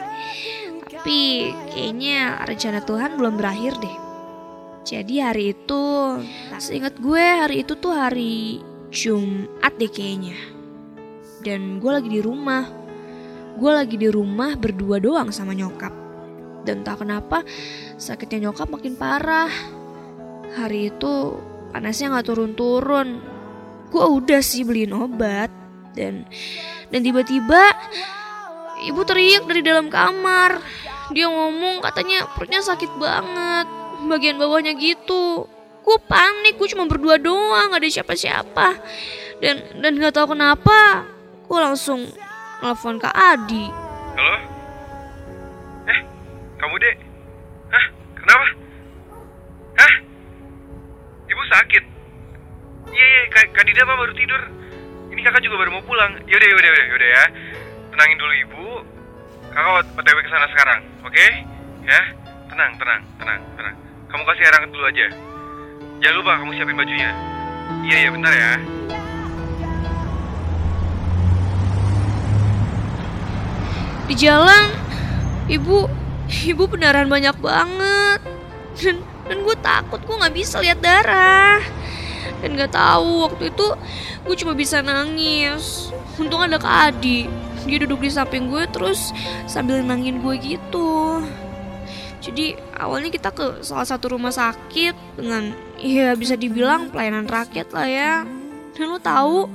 Tapi 1.02 1.50
kayaknya 1.74 2.46
rencana 2.46 2.78
Tuhan 2.86 3.18
belum 3.18 3.34
berakhir 3.34 3.74
deh. 3.82 3.96
Jadi 4.86 5.18
hari 5.18 5.50
itu, 5.50 5.82
seingat 6.62 6.94
gue 7.02 7.18
hari 7.18 7.66
itu 7.66 7.74
tuh 7.74 7.90
hari 7.90 8.62
Jumat 8.94 9.74
deh 9.82 9.90
kayaknya. 9.90 10.38
Dan 11.42 11.82
gue 11.82 11.90
lagi 11.90 12.06
di 12.06 12.22
rumah, 12.22 12.70
gue 13.58 13.70
lagi 13.74 13.98
di 13.98 14.06
rumah 14.14 14.54
berdua 14.54 15.02
doang 15.02 15.34
sama 15.34 15.58
nyokap. 15.58 15.90
Dan 16.62 16.86
tak 16.86 17.02
kenapa 17.02 17.42
sakitnya 17.98 18.46
nyokap 18.46 18.70
makin 18.70 18.94
parah. 18.94 19.50
Hari 20.54 20.94
itu 20.94 21.34
panasnya 21.74 22.14
nggak 22.14 22.30
turun-turun. 22.30 23.18
Gue 23.90 24.06
udah 24.06 24.38
sih 24.38 24.62
beliin 24.62 24.94
obat 24.94 25.50
dan 25.98 26.30
dan 26.94 27.02
tiba-tiba 27.02 27.74
ibu 28.86 29.02
teriak 29.02 29.50
dari 29.50 29.66
dalam 29.66 29.90
kamar. 29.90 30.62
Dia 31.10 31.26
ngomong 31.26 31.82
katanya 31.82 32.30
perutnya 32.30 32.62
sakit 32.62 32.94
banget, 33.02 33.66
bagian 34.06 34.38
bawahnya 34.38 34.78
gitu. 34.78 35.50
Gue 35.82 35.98
panik, 36.06 36.54
gue 36.54 36.68
cuma 36.70 36.86
berdua 36.86 37.18
doang, 37.18 37.74
gak 37.74 37.82
ada 37.82 37.90
siapa-siapa. 37.90 38.78
Dan 39.42 39.82
dan 39.82 39.98
nggak 39.98 40.14
tahu 40.14 40.38
kenapa, 40.38 41.02
gue 41.50 41.58
langsung 41.58 42.06
telepon 42.62 43.02
Kak 43.02 43.10
Adi. 43.10 43.66
Halo? 44.14 44.36
Eh, 45.90 46.00
kamu 46.62 46.74
dek? 46.78 46.96
Hah? 47.74 47.84
Kenapa? 48.14 48.46
Hah? 49.82 49.94
Ibu 51.26 51.42
sakit. 51.50 51.84
Iya 52.94 53.06
iya, 53.10 53.20
Kak, 53.34 53.50
Kak 53.50 53.66
Dinda 53.66 53.82
mah 53.82 53.98
baru 53.98 54.14
tidur. 54.14 54.42
Ini 55.10 55.20
kakak 55.20 55.42
juga 55.42 55.60
baru 55.66 55.70
mau 55.74 55.84
pulang. 55.84 56.14
Yaudah 56.24 56.48
yaudah 56.48 56.68
yaudah 56.70 56.86
yaudah 56.88 57.08
ya. 57.10 57.24
Tenangin 57.90 58.16
dulu 58.16 58.32
ibu. 58.48 58.66
Kakak 59.52 59.84
otw 59.84 60.18
ke 60.24 60.30
sana 60.32 60.48
sekarang, 60.48 60.80
oke? 61.04 61.26
Ya, 61.84 62.00
tenang 62.48 62.72
tenang 62.80 63.04
tenang 63.20 63.40
tenang. 63.52 63.76
Kamu 64.08 64.24
kasih 64.24 64.48
air 64.48 64.54
hangat 64.56 64.70
dulu 64.72 64.84
aja. 64.88 65.06
Jangan 66.00 66.16
lupa 66.24 66.40
kamu 66.40 66.50
siapin 66.56 66.76
bajunya. 66.80 67.12
Iya 67.84 67.96
iya 68.00 68.08
bentar 68.16 68.32
ya. 68.32 68.52
Di 74.08 74.14
jalan, 74.16 74.72
ibu, 75.52 75.84
ibu 76.48 76.64
beneran 76.64 77.12
banyak 77.12 77.36
banget. 77.36 78.20
Dan, 78.80 79.04
dan 79.28 79.36
gue 79.36 79.56
takut 79.60 80.00
gue 80.00 80.16
nggak 80.16 80.32
bisa 80.32 80.64
lihat 80.64 80.80
darah. 80.80 81.60
Dan 82.40 82.56
nggak 82.56 82.72
tahu 82.72 83.28
waktu 83.28 83.52
itu 83.52 83.66
gue 84.24 84.36
cuma 84.40 84.56
bisa 84.56 84.80
nangis. 84.80 85.92
Untung 86.16 86.40
ada 86.40 86.56
Kak 86.56 86.96
Adi. 86.96 87.51
Dia 87.66 87.78
duduk 87.86 88.02
di 88.02 88.10
samping 88.10 88.50
gue 88.50 88.66
terus 88.70 89.14
sambil 89.46 89.80
nangin 89.82 90.18
gue 90.18 90.34
gitu. 90.38 91.22
Jadi 92.22 92.54
awalnya 92.78 93.10
kita 93.10 93.34
ke 93.34 93.66
salah 93.66 93.86
satu 93.86 94.14
rumah 94.14 94.30
sakit 94.30 95.18
dengan 95.18 95.50
ya 95.82 96.14
bisa 96.14 96.38
dibilang 96.38 96.94
pelayanan 96.94 97.26
rakyat 97.26 97.68
lah 97.74 97.88
ya. 97.90 98.12
Dan 98.72 98.86
lo 98.88 99.02
tahu 99.02 99.50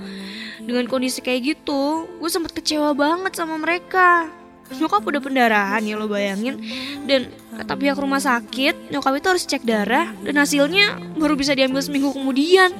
dengan 0.67 0.84
kondisi 0.91 1.24
kayak 1.24 1.56
gitu, 1.56 2.06
gue 2.20 2.30
sempet 2.30 2.52
kecewa 2.52 2.91
banget 2.91 3.39
sama 3.39 3.56
mereka. 3.56 4.28
Nyokap 4.67 5.00
udah 5.00 5.22
pendarahan 5.24 5.80
ya 5.80 5.96
lo 5.96 6.12
bayangin 6.12 6.60
Dan 7.08 7.32
kata 7.56 7.80
pihak 7.80 7.96
rumah 7.96 8.20
sakit 8.20 8.91
Nyokap 8.91 9.15
itu 9.15 9.28
harus 9.32 9.48
cek 9.48 9.63
darah 9.63 10.12
Dan 10.20 10.36
hasilnya 10.36 11.00
baru 11.15 11.39
bisa 11.39 11.56
diambil 11.56 11.80
seminggu 11.80 12.12
kemudian 12.12 12.76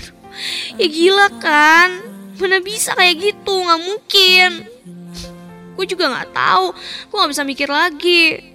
Ya 0.80 0.86
gila 0.88 1.28
kan 1.36 2.09
Mana 2.40 2.58
bisa 2.64 2.96
kayak 2.96 3.16
gitu? 3.20 3.54
Gak 3.60 3.80
mungkin. 3.80 4.50
Gue 5.76 5.86
juga 5.86 6.08
gak 6.08 6.32
tahu. 6.32 6.72
Gue 7.12 7.16
gak 7.20 7.32
bisa 7.36 7.44
mikir 7.44 7.68
lagi. 7.68 8.50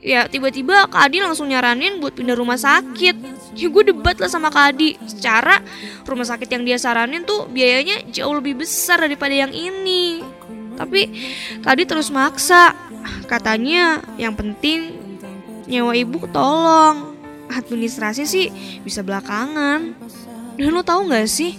Ya 0.00 0.24
tiba-tiba 0.24 0.88
Kak 0.88 1.12
Adi 1.12 1.20
langsung 1.20 1.52
nyaranin 1.52 2.00
buat 2.00 2.16
pindah 2.16 2.32
rumah 2.32 2.56
sakit. 2.56 3.16
Ya 3.52 3.68
gue 3.68 3.84
debat 3.92 4.16
lah 4.16 4.32
sama 4.32 4.48
Kak 4.48 4.76
Adi. 4.76 4.96
Secara 5.04 5.60
rumah 6.08 6.24
sakit 6.24 6.48
yang 6.48 6.64
dia 6.64 6.80
saranin 6.80 7.24
tuh 7.28 7.48
biayanya 7.52 8.08
jauh 8.08 8.32
lebih 8.32 8.64
besar 8.64 9.00
daripada 9.04 9.32
yang 9.36 9.52
ini. 9.52 10.24
Tapi 10.76 11.00
Kak 11.60 11.76
Adi 11.76 11.84
terus 11.84 12.08
maksa. 12.08 12.72
Katanya 13.28 14.00
yang 14.16 14.32
penting 14.32 14.96
nyawa 15.68 15.92
ibu 15.92 16.24
tolong. 16.32 17.16
Administrasi 17.52 18.24
sih 18.24 18.48
bisa 18.80 19.04
belakangan. 19.04 19.96
Dan 20.56 20.76
lo 20.76 20.84
tau 20.84 21.04
gak 21.08 21.28
sih 21.28 21.56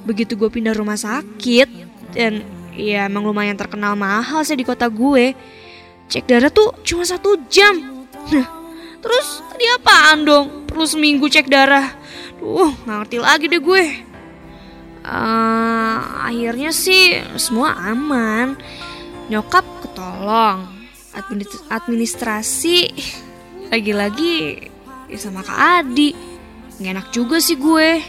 Begitu 0.00 0.32
gue 0.34 0.48
pindah 0.48 0.72
rumah 0.72 0.96
sakit 0.96 1.68
Dan 2.10 2.40
ya 2.72 3.04
emang 3.04 3.22
lumayan 3.22 3.54
terkenal 3.54 3.94
mahal 3.94 4.42
sih 4.42 4.56
di 4.56 4.64
kota 4.64 4.88
gue. 4.88 5.32
Cek 6.10 6.26
darah 6.26 6.50
tuh 6.50 6.74
cuma 6.82 7.06
satu 7.06 7.38
jam. 7.46 8.02
Nah 8.34 8.46
terus 8.98 9.40
tadi 9.46 9.64
apaan 9.70 10.26
dong? 10.26 10.46
Perlu 10.66 10.84
seminggu 10.84 11.26
cek 11.26 11.46
darah. 11.46 11.86
Duh 12.36 12.72
gak 12.82 13.06
ngerti 13.06 13.16
lagi 13.20 13.46
deh 13.46 13.60
gue. 13.60 13.84
Eh, 15.00 15.98
Akhirnya 16.26 16.70
sih 16.70 17.18
semua 17.36 17.78
aman. 17.78 18.58
Nyokap 19.30 19.62
ketolong. 19.82 20.66
Administ- 21.10 21.66
Administrasi 21.66 22.78
Lagi-lagi 23.70 24.66
ya 25.06 25.18
sama 25.18 25.42
Kak 25.42 25.58
Adi. 25.84 26.10
Gak 26.78 26.90
enak 26.90 27.08
juga 27.10 27.38
sih 27.38 27.54
gue. 27.54 28.02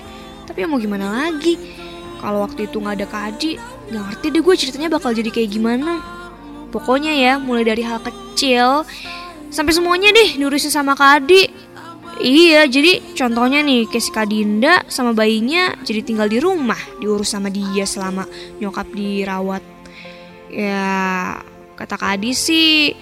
Tapi 0.46 0.58
ya 0.58 0.68
mau 0.68 0.82
gimana 0.82 1.06
lagi 1.06 1.54
Kalau 2.22 2.46
waktu 2.46 2.70
itu 2.70 2.78
gak 2.78 3.02
ada 3.02 3.08
Kak 3.10 3.24
Adi 3.34 3.58
Gak 3.90 4.04
ngerti 4.08 4.26
deh 4.30 4.42
gue 4.46 4.56
ceritanya 4.56 4.90
bakal 4.94 5.12
jadi 5.12 5.30
kayak 5.34 5.50
gimana. 5.52 6.00
Pokoknya 6.70 7.12
ya 7.12 7.34
mulai 7.42 7.66
dari 7.66 7.82
hal 7.82 8.00
kecil 8.00 8.86
Sampai 9.52 9.76
semuanya 9.76 10.16
deh 10.16 10.40
diurusin 10.40 10.72
sama 10.72 10.96
Kak 10.96 11.12
Adi. 11.26 11.44
Iya 12.22 12.70
jadi 12.70 13.02
contohnya 13.18 13.66
nih 13.66 13.90
kayak 13.90 14.04
si 14.06 14.12
Kak 14.14 14.30
Dinda 14.30 14.86
sama 14.86 15.12
bayinya 15.12 15.74
jadi 15.82 16.06
tinggal 16.06 16.30
di 16.30 16.38
rumah 16.38 16.78
Diurus 17.02 17.34
sama 17.34 17.50
dia 17.50 17.82
selama 17.82 18.30
nyokap 18.62 18.88
dirawat. 18.94 19.64
Ya 20.52 20.86
kata 21.80 21.96
Kak 21.98 22.20
Adi 22.20 22.32
sih 22.36 22.94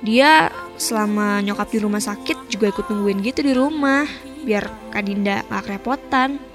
Dia 0.00 0.52
selama 0.80 1.40
nyokap 1.44 1.72
di 1.72 1.78
rumah 1.80 2.00
sakit 2.00 2.52
juga 2.52 2.72
ikut 2.72 2.88
nungguin 2.92 3.24
gitu 3.24 3.40
di 3.40 3.52
rumah 3.56 4.04
Biar 4.44 4.68
Kak 4.92 5.04
Dinda 5.08 5.44
gak 5.48 5.64
kerepotan 5.64 6.49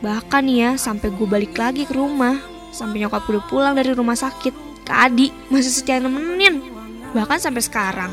Bahkan 0.00 0.44
ya 0.48 0.80
sampai 0.80 1.12
gue 1.12 1.28
balik 1.28 1.56
lagi 1.60 1.84
ke 1.84 1.92
rumah 1.92 2.40
Sampai 2.72 3.04
nyokap 3.04 3.26
udah 3.28 3.44
pulang 3.50 3.74
dari 3.76 3.92
rumah 3.92 4.16
sakit 4.16 4.84
Kak 4.88 5.12
Adi 5.12 5.28
masih 5.52 5.72
setia 5.72 6.00
nemenin 6.00 6.64
Bahkan 7.12 7.36
sampai 7.36 7.60
sekarang 7.60 8.12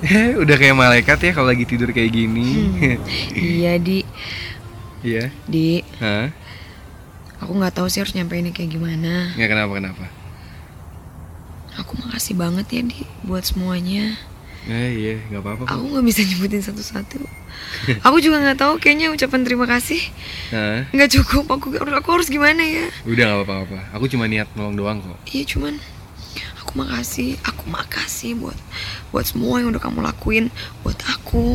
Udah 0.42 0.56
kayak 0.60 0.76
malaikat 0.76 1.18
ya 1.20 1.32
kalau 1.32 1.48
lagi 1.48 1.64
tidur 1.64 1.88
kayak 1.92 2.12
gini. 2.12 2.68
Iya 3.32 3.80
di, 3.80 4.04
Iya. 5.00 5.32
di. 5.48 5.80
Hah? 6.00 6.28
Aku 7.40 7.52
nggak 7.56 7.80
tahu 7.80 7.88
sih 7.88 8.00
harus 8.00 8.16
nyampeinnya 8.16 8.52
kayak 8.52 8.76
gimana. 8.76 9.32
Nggak 9.36 9.50
kenapa 9.56 9.72
kenapa? 9.76 10.04
Aku 11.80 11.92
makasih 12.00 12.36
banget 12.36 12.66
ya 12.72 12.82
di 12.84 13.04
buat 13.24 13.44
semuanya. 13.44 14.16
Eh 14.66 14.90
iya, 14.98 15.14
nggak 15.30 15.42
apa-apa. 15.46 15.62
Aku 15.70 15.84
nggak 15.94 16.04
bisa 16.10 16.20
nyebutin 16.26 16.58
satu-satu. 16.58 17.22
Aku 18.02 18.18
juga 18.18 18.42
nggak 18.42 18.58
tahu 18.58 18.72
kayaknya 18.82 19.14
ucapan 19.14 19.46
terima 19.46 19.66
kasih 19.70 20.02
nggak 20.90 21.10
cukup. 21.22 21.46
Aku 21.54 21.66
aku 21.78 22.08
harus 22.10 22.26
gimana 22.26 22.66
ya? 22.66 22.90
Udah 23.06 23.24
nggak 23.30 23.46
apa-apa. 23.46 23.78
Aku 23.94 24.10
cuma 24.10 24.26
niat 24.26 24.50
nolong 24.58 24.74
doang 24.74 24.98
kok. 24.98 25.18
Iya 25.30 25.54
cuman 25.54 25.78
aku 26.58 26.82
makasih, 26.82 27.38
aku 27.46 27.64
makasih 27.70 28.34
buat 28.42 28.58
buat 29.14 29.22
semua 29.30 29.62
yang 29.62 29.70
udah 29.70 29.78
kamu 29.78 30.02
lakuin 30.02 30.50
buat 30.82 30.98
aku, 31.14 31.54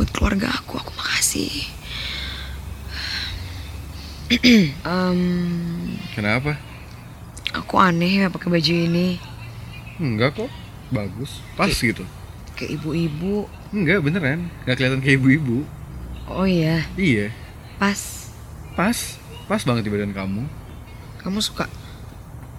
buat 0.00 0.08
keluarga 0.08 0.48
aku, 0.56 0.80
aku 0.80 0.92
makasih. 0.96 1.52
Em, 4.84 5.20
Kenapa? 6.16 6.56
aku 7.56 7.80
aneh 7.80 8.24
ya 8.24 8.26
pakai 8.28 8.48
baju 8.52 8.72
ini, 8.76 9.16
Enggak 9.96 10.36
kok. 10.36 10.50
Bagus. 10.92 11.40
Pas 11.56 11.68
gitu. 11.72 12.04
Kayak 12.58 12.76
ibu-ibu. 12.76 13.46
Enggak 13.70 14.02
beneran. 14.02 14.50
Nggak 14.66 14.74
kelihatan 14.76 15.00
kayak 15.00 15.16
ibu-ibu. 15.22 15.58
Oh 16.28 16.44
iya, 16.44 16.84
Iya. 16.98 17.32
pas. 17.78 18.28
Pas. 18.74 19.16
Pas 19.48 19.62
banget 19.64 19.86
di 19.86 19.90
badan 19.90 20.12
kamu. 20.12 20.44
Kamu 21.22 21.40
suka 21.40 21.64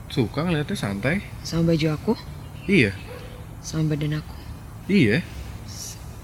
Suka 0.10 0.42
ngeliatnya 0.42 0.74
santai. 0.74 1.22
sama 1.46 1.70
baju 1.70 1.88
aku, 1.94 2.14
Iya. 2.66 2.98
sama 3.62 3.94
badan 3.94 4.18
aku, 4.18 4.36
Iya. 4.90 5.22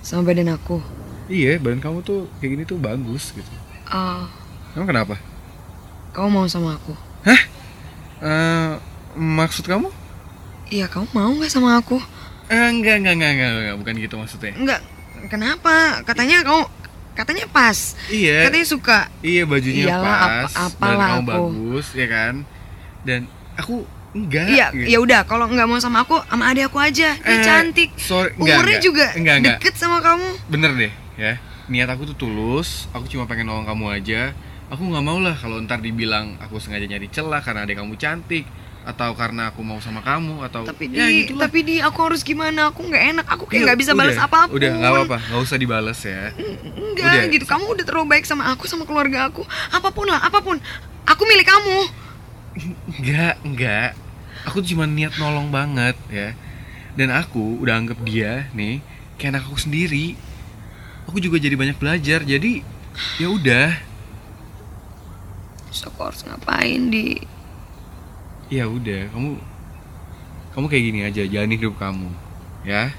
sama 0.01 0.25
badan 0.25 0.49
aku. 0.49 0.81
Iya, 1.29 1.61
badan 1.61 1.85
kamu 1.85 2.01
tuh 2.01 2.25
kayak 2.41 2.49
gini 2.49 2.63
tuh 2.65 2.81
bagus 2.81 3.29
gitu. 3.29 3.45
Ah, 3.85 4.25
Emang 4.73 4.89
kenapa? 4.89 5.21
kamu 6.11 6.27
mau 6.33 6.47
sama 6.49 6.73
aku? 6.73 6.97
Eh, 7.25 7.41
maksud 9.13 9.69
kamu? 9.69 9.93
Iya, 10.73 10.89
kamu 10.89 11.05
mau 11.13 11.29
nggak 11.29 11.53
sama 11.53 11.77
aku? 11.77 12.01
Eh, 12.47 12.67
enggak, 12.69 12.95
enggak, 12.99 13.13
enggak, 13.13 13.31
enggak, 13.31 13.49
enggak, 13.51 13.75
bukan 13.75 13.93
gitu 13.97 14.15
maksudnya. 14.15 14.53
Enggak. 14.53 14.81
Kenapa? 15.25 15.75
Katanya 16.03 16.38
kamu 16.41 16.63
katanya 17.15 17.45
pas. 17.47 17.77
Iya. 18.08 18.45
Katanya 18.45 18.67
suka. 18.67 18.99
Iya 19.19 19.43
bajunya 19.43 19.86
Iyalah, 19.88 20.03
pas, 20.03 20.21
apa- 20.21 20.45
badan 20.45 20.67
apalah 20.67 21.08
kamu 21.08 21.17
aku. 21.17 21.29
bagus, 21.31 21.88
ya 21.93 22.08
kan? 22.08 22.34
Dan 23.01 23.19
aku 23.55 23.75
enggak. 24.12 24.45
Iya, 24.47 24.65
gitu. 24.71 24.86
ya 24.86 24.97
udah 24.99 25.19
kalau 25.23 25.45
nggak 25.47 25.65
mau 25.65 25.79
sama 25.79 26.03
aku, 26.03 26.21
sama 26.21 26.43
adik 26.47 26.69
aku 26.69 26.77
aja. 26.77 27.10
Dia 27.15 27.31
Eh, 27.31 27.41
cantik. 27.41 27.89
sorry, 27.97 28.29
enggak, 28.34 28.55
Umurnya 28.55 28.69
enggak. 28.73 28.84
juga 28.84 29.05
Enggak, 29.12 29.36
enggak. 29.36 29.58
deket 29.58 29.73
sama 29.75 29.97
kamu. 29.99 30.29
Bener 30.47 30.71
deh, 30.75 30.91
ya. 31.15 31.34
Niat 31.65 31.89
aku 31.89 32.05
tuh 32.05 32.17
tulus, 32.19 32.86
aku 32.91 33.08
cuma 33.08 33.25
pengen 33.25 33.49
nolong 33.49 33.65
kamu 33.65 33.86
aja. 33.91 34.21
Aku 34.67 34.81
nggak 34.84 35.01
mau 35.01 35.17
lah 35.17 35.34
kalau 35.34 35.58
ntar 35.60 35.77
dibilang 35.77 36.38
aku 36.38 36.58
sengaja 36.58 36.84
nyari 36.84 37.05
celah 37.08 37.38
karena 37.39 37.63
adik 37.63 37.77
kamu 37.77 37.93
cantik 37.95 38.45
atau 38.86 39.17
karena 39.17 39.50
aku 39.50 39.65
mau 39.65 39.82
sama 39.82 40.06
kamu 40.06 40.45
atau 40.45 40.62
Tapi 40.62 40.93
ya 40.93 41.10
di, 41.10 41.26
gitulah. 41.26 41.50
tapi 41.50 41.60
di 41.65 41.76
aku 41.82 42.00
harus 42.06 42.21
gimana? 42.21 42.69
Aku 42.69 42.86
nggak 42.86 43.04
enak. 43.17 43.26
Aku 43.34 43.50
kayak 43.50 43.58
Iya, 43.58 43.65
nggak 43.65 43.80
bisa 43.82 43.91
udah, 43.91 44.00
balas 44.06 44.17
apa 44.21 44.39
pun. 44.45 44.54
Udah, 44.62 44.69
nggak 44.78 44.91
apa-apa, 44.93 45.17
nggak 45.26 45.41
usah 45.41 45.58
dibales 45.58 46.00
ya. 46.06 46.24
Enggak 46.78 47.13
Udah. 47.17 47.34
gitu. 47.34 47.45
Kamu 47.50 47.65
udah 47.74 47.86
terlalu 47.86 48.08
baik 48.13 48.26
sama 48.30 48.43
aku, 48.54 48.69
sama 48.69 48.86
keluarga 48.86 49.26
aku. 49.34 49.41
Apa 49.74 49.89
pun 49.89 50.06
lah, 50.06 50.21
apa 50.21 50.38
pun. 50.39 50.62
Aku 51.10 51.21
milik 51.26 51.50
kamu. 51.50 51.78
Enggak, 52.93 53.36
enggak. 53.41 53.89
Aku 54.45 54.62
tuh 54.62 54.78
cuma 54.78 54.86
niat 54.86 55.17
nolong 55.17 55.50
banget 55.50 55.98
ya. 56.13 56.38
Dan 56.93 57.10
aku 57.10 57.60
udah 57.60 57.82
anggap 57.82 57.98
dia 58.06 58.48
nih 58.54 58.80
kayak 59.17 59.36
anak 59.36 59.50
aku 59.50 59.58
sendiri. 59.58 60.13
Aku 61.10 61.17
juga 61.17 61.41
jadi 61.41 61.58
banyak 61.58 61.82
belajar. 61.82 62.21
Jadi 62.21 62.62
ya 63.17 63.28
udah, 63.34 63.69
Terus 65.76 65.91
aku 65.91 66.00
harus 66.08 66.21
ngapain 66.24 66.88
di? 66.88 67.19
Ya 68.49 68.65
udah. 68.69 69.10
Kamu 69.12 69.29
kamu 70.55 70.65
kayak 70.71 70.84
gini 70.88 70.99
aja, 71.03 71.21
jalani 71.27 71.60
hidup 71.60 71.75
kamu, 71.75 72.08
ya. 72.63 72.95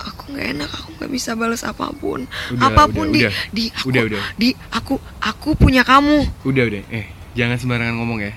Aku 0.00 0.32
nggak 0.32 0.46
enak, 0.56 0.70
aku 0.72 0.88
nggak 0.96 1.10
bisa 1.12 1.36
balas 1.36 1.60
apa 1.60 1.92
pun. 1.92 2.24
Udah, 2.56 2.72
apa 2.72 2.88
pun 2.88 3.12
udah, 3.12 3.14
di 3.14 3.20
udah. 3.20 3.34
di 3.52 3.64
aku 3.68 3.86
Udah, 3.92 4.02
udah. 4.08 4.22
di 4.40 4.48
aku 4.72 4.94
aku 5.20 5.48
punya 5.60 5.84
kamu. 5.84 6.24
Udah 6.48 6.64
udah, 6.64 6.82
eh 6.88 7.06
jangan 7.36 7.60
sembarangan 7.60 8.00
ngomong 8.00 8.24
ya. 8.24 8.32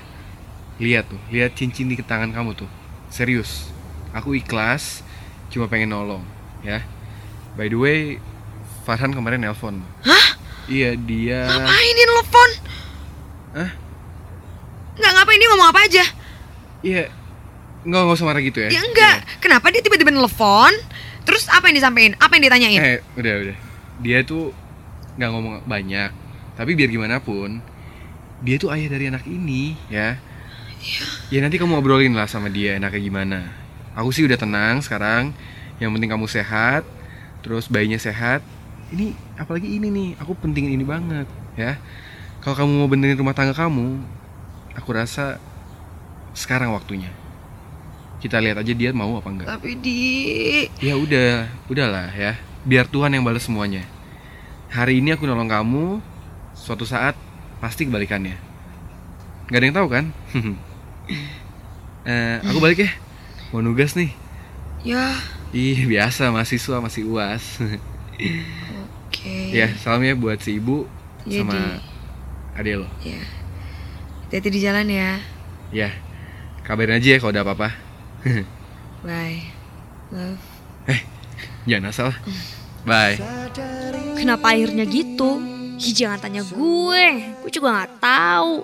Lihat 0.84 1.08
tuh, 1.08 1.22
lihat 1.32 1.56
cincin 1.56 1.88
di 1.88 1.96
tangan 2.04 2.36
kamu 2.36 2.52
tuh. 2.60 2.68
Serius, 3.08 3.72
aku 4.12 4.36
ikhlas, 4.36 5.08
cuma 5.48 5.72
pengen 5.72 5.96
nolong, 5.96 6.26
ya. 6.68 6.84
By 7.56 7.72
the 7.72 7.80
way, 7.80 8.00
Farhan 8.84 9.14
kemarin 9.14 9.46
nelpon. 9.46 9.86
Hah? 10.04 10.28
Iya 10.66 10.98
dia. 10.98 11.48
Ngapain 11.48 11.94
dia 11.96 12.08
nelfon? 12.12 12.52
Hah? 13.56 13.72
Nggak 15.02 15.14
ngapain 15.18 15.40
dia 15.42 15.50
ngomong 15.50 15.70
apa 15.74 15.80
aja? 15.82 16.06
Iya, 16.86 17.04
nggak 17.90 18.02
nggak 18.06 18.18
usah 18.22 18.28
marah 18.30 18.42
gitu 18.46 18.60
ya. 18.62 18.70
Ya 18.70 18.82
enggak. 18.86 19.18
Kenapa 19.42 19.74
dia 19.74 19.82
tiba-tiba 19.82 20.14
nelfon? 20.14 20.74
Terus 21.26 21.50
apa 21.50 21.70
yang 21.70 21.82
disampaikan? 21.82 22.14
Apa 22.22 22.38
yang 22.38 22.44
ditanyain? 22.46 22.80
Eh, 22.80 23.00
udah 23.18 23.34
udah. 23.42 23.58
Dia 24.02 24.22
tuh 24.22 24.54
nggak 25.18 25.30
ngomong 25.34 25.54
banyak, 25.66 26.10
tapi 26.54 26.72
biar 26.78 26.90
gimana 26.90 27.18
pun, 27.18 27.60
dia 28.42 28.56
tuh 28.62 28.70
ayah 28.74 28.90
dari 28.90 29.10
anak 29.10 29.26
ini, 29.26 29.74
ya. 29.90 30.18
Ya 31.30 31.40
nanti 31.46 31.62
kamu 31.62 31.78
obrolin 31.78 32.18
lah 32.18 32.26
sama 32.26 32.50
dia 32.50 32.78
enaknya 32.78 33.02
gimana. 33.02 33.40
Aku 33.94 34.10
sih 34.10 34.26
udah 34.26 34.38
tenang 34.38 34.82
sekarang. 34.82 35.30
Yang 35.78 35.98
penting 35.98 36.10
kamu 36.14 36.26
sehat, 36.30 36.86
terus 37.42 37.66
bayinya 37.70 37.98
sehat. 37.98 38.42
Ini 38.94 39.14
apalagi 39.38 39.66
ini 39.66 39.90
nih, 39.90 40.10
aku 40.22 40.38
pentingin 40.38 40.78
ini 40.78 40.86
banget, 40.86 41.26
ya. 41.58 41.78
Kalau 42.42 42.58
kamu 42.58 42.72
mau 42.82 42.90
benerin 42.90 43.18
rumah 43.18 43.38
tangga 43.38 43.54
kamu, 43.54 44.02
aku 44.74 44.90
rasa 44.92 45.38
sekarang 46.32 46.72
waktunya. 46.72 47.12
Kita 48.22 48.38
lihat 48.38 48.62
aja 48.62 48.72
dia 48.72 48.94
mau 48.94 49.18
apa 49.18 49.30
enggak. 49.30 49.48
Tapi 49.50 49.72
di 49.76 50.00
Ya 50.78 50.94
udah, 50.94 51.50
udahlah 51.66 52.14
ya. 52.14 52.38
Biar 52.62 52.86
Tuhan 52.86 53.12
yang 53.12 53.26
balas 53.26 53.50
semuanya. 53.50 53.82
Hari 54.70 55.02
ini 55.02 55.12
aku 55.12 55.26
nolong 55.26 55.50
kamu, 55.50 55.86
suatu 56.54 56.86
saat 56.86 57.18
pasti 57.58 57.84
kebalikannya. 57.84 58.38
Gak 59.50 59.58
ada 59.58 59.66
yang 59.66 59.76
tahu 59.76 59.88
kan? 59.90 60.06
Eh, 62.02 62.38
aku 62.42 62.58
balik 62.58 62.82
ya. 62.82 62.90
Mau 63.52 63.62
nugas 63.62 63.94
nih. 63.94 64.10
ya 64.82 65.14
Ih, 65.52 65.86
biasa 65.86 66.34
mahasiswa 66.34 66.82
masih 66.82 67.06
UAS. 67.06 67.62
oke. 69.06 69.36
ya, 69.52 69.70
salam 69.78 70.02
ya 70.02 70.16
buat 70.16 70.40
si 70.40 70.58
ibu 70.58 70.90
Iya, 71.22 71.46
sama 71.46 71.54
Di. 71.54 72.58
adek 72.58 72.76
lo. 72.82 72.88
Ya. 73.06 73.22
Hati-hati 74.32 74.48
di 74.48 74.64
jalan 74.64 74.88
ya. 74.88 75.20
Ya, 75.76 75.92
kabarin 76.64 77.04
aja 77.04 77.08
ya 77.12 77.18
kalau 77.20 77.36
ada 77.36 77.44
apa-apa. 77.44 77.76
Bye. 79.04 79.44
Love. 80.08 80.40
Jangan 81.68 81.92
asal. 81.92 82.16
Bye. 82.88 83.20
Kenapa 84.16 84.56
akhirnya 84.56 84.88
gitu? 84.88 85.36
Ih, 85.84 85.92
jangan 85.92 86.24
tanya 86.24 86.48
gue, 86.48 87.04
gue 87.44 87.52
juga 87.52 87.76
nggak 87.76 88.00
tahu. 88.00 88.64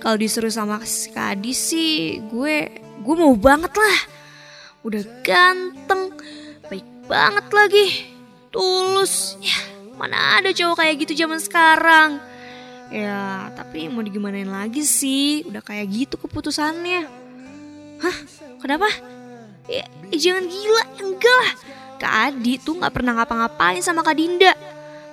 Kalau 0.00 0.16
disuruh 0.16 0.48
sama 0.48 0.80
si 0.88 1.12
Kadi 1.12 1.52
sih, 1.52 2.24
gue 2.32 2.80
gue 2.80 3.14
mau 3.20 3.36
banget 3.36 3.76
lah. 3.76 3.98
Udah 4.88 5.04
ganteng, 5.20 6.16
baik 6.64 6.88
banget 7.04 7.44
lagi, 7.52 7.86
tulus. 8.48 9.36
Ya, 9.44 9.60
mana 10.00 10.40
ada 10.40 10.48
cowok 10.48 10.80
kayak 10.80 10.96
gitu 11.04 11.28
zaman 11.28 11.44
sekarang. 11.44 12.29
Ya, 12.90 13.54
tapi 13.54 13.86
mau 13.86 14.02
digimanain 14.02 14.50
lagi 14.50 14.82
sih, 14.82 15.46
udah 15.46 15.62
kayak 15.62 15.86
gitu 15.94 16.14
keputusannya. 16.18 17.06
Hah, 18.02 18.16
kenapa? 18.58 18.90
Ya, 19.70 19.86
eh, 20.10 20.18
jangan 20.18 20.50
gila, 20.50 20.82
enggak 20.98 21.36
lah. 21.46 21.52
Kak 22.00 22.14
Adi 22.32 22.56
tuh 22.56 22.80
nggak 22.80 22.94
pernah 22.96 23.12
ngapa-ngapain 23.14 23.84
sama 23.84 24.00
Kak 24.00 24.16
Dinda. 24.16 24.56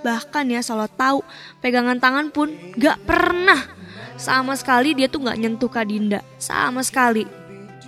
Bahkan 0.02 0.48
ya 0.48 0.64
selalu 0.64 0.90
tahu 0.96 1.20
pegangan 1.60 2.00
tangan 2.00 2.32
pun 2.32 2.50
nggak 2.80 2.98
pernah. 3.04 3.60
Sama 4.18 4.58
sekali 4.58 4.98
dia 4.98 5.12
tuh 5.12 5.28
nggak 5.28 5.38
nyentuh 5.38 5.70
Kak 5.70 5.86
Dinda. 5.92 6.24
Sama 6.40 6.82
sekali. 6.82 7.28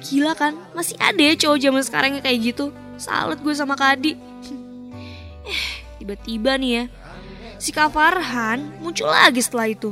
Gila 0.03 0.35
kan? 0.35 0.53
Masih 0.75 0.99
ada 0.99 1.17
ya 1.17 1.33
cowok 1.33 1.57
zaman 1.63 1.83
sekarang 1.87 2.11
yang 2.19 2.23
kayak 2.27 2.39
gitu. 2.53 2.75
Salut 2.99 3.39
gue 3.39 3.55
sama 3.55 3.79
Kak 3.79 3.97
Adi. 3.97 4.13
Eh, 5.47 5.65
tiba-tiba 6.03 6.59
nih 6.59 6.71
ya. 6.75 6.83
Si 7.59 7.75
Kak 7.75 7.91
Farhan 7.91 8.79
muncul 8.79 9.11
lagi 9.11 9.43
setelah 9.43 9.67
itu. 9.67 9.91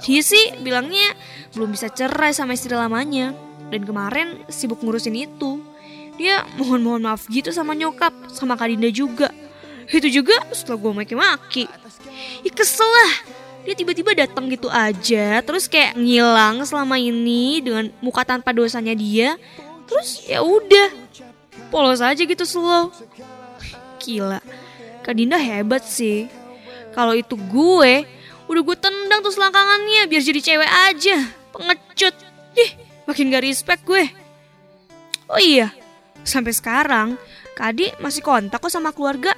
Dia 0.00 0.22
sih 0.22 0.54
bilangnya 0.62 1.12
belum 1.52 1.74
bisa 1.74 1.90
cerai 1.90 2.30
sama 2.30 2.54
istri 2.54 2.72
lamanya. 2.72 3.34
Dan 3.70 3.82
kemarin 3.82 4.46
sibuk 4.46 4.82
ngurusin 4.82 5.18
itu. 5.18 5.58
Dia 6.16 6.46
mohon-mohon 6.54 7.02
maaf 7.02 7.26
gitu 7.26 7.50
sama 7.50 7.74
nyokap, 7.74 8.14
sama 8.30 8.54
Kak 8.54 8.70
Dinda 8.70 8.90
juga. 8.94 9.34
Itu 9.90 10.06
juga 10.06 10.38
setelah 10.54 10.78
gue 10.78 10.92
maki-maki. 11.02 11.64
Ih 12.46 12.54
kesel 12.54 12.86
lah. 12.86 13.12
Dia 13.60 13.76
tiba-tiba 13.76 14.16
datang 14.16 14.48
gitu 14.48 14.72
aja, 14.72 15.44
terus 15.44 15.68
kayak 15.68 15.92
ngilang 15.92 16.64
selama 16.64 16.96
ini 16.96 17.60
dengan 17.60 17.92
muka 18.00 18.24
tanpa 18.24 18.56
dosanya 18.56 18.96
dia. 18.96 19.36
Terus 19.84 20.24
ya 20.24 20.40
udah, 20.40 20.88
polos 21.68 22.00
aja 22.00 22.16
gitu 22.16 22.48
slow. 22.48 22.88
Gila, 24.00 24.40
Kak 25.04 25.12
Dinda 25.12 25.36
hebat 25.36 25.84
sih. 25.84 26.39
Kalau 26.90 27.14
itu 27.14 27.38
gue, 27.38 28.04
udah 28.50 28.62
gue 28.66 28.76
tendang 28.78 29.22
tuh 29.22 29.30
selangkangannya 29.30 30.10
biar 30.10 30.22
jadi 30.22 30.40
cewek 30.42 30.70
aja. 30.90 31.16
Pengecut. 31.54 32.14
Ih, 32.58 32.70
makin 33.06 33.30
gak 33.30 33.46
respect 33.46 33.82
gue. 33.86 34.10
Oh 35.30 35.38
iya, 35.38 35.70
sampai 36.26 36.50
sekarang 36.50 37.14
Kak 37.54 37.76
Adi 37.76 37.86
masih 38.02 38.26
kontak 38.26 38.58
kok 38.58 38.72
sama 38.74 38.90
keluarga. 38.90 39.30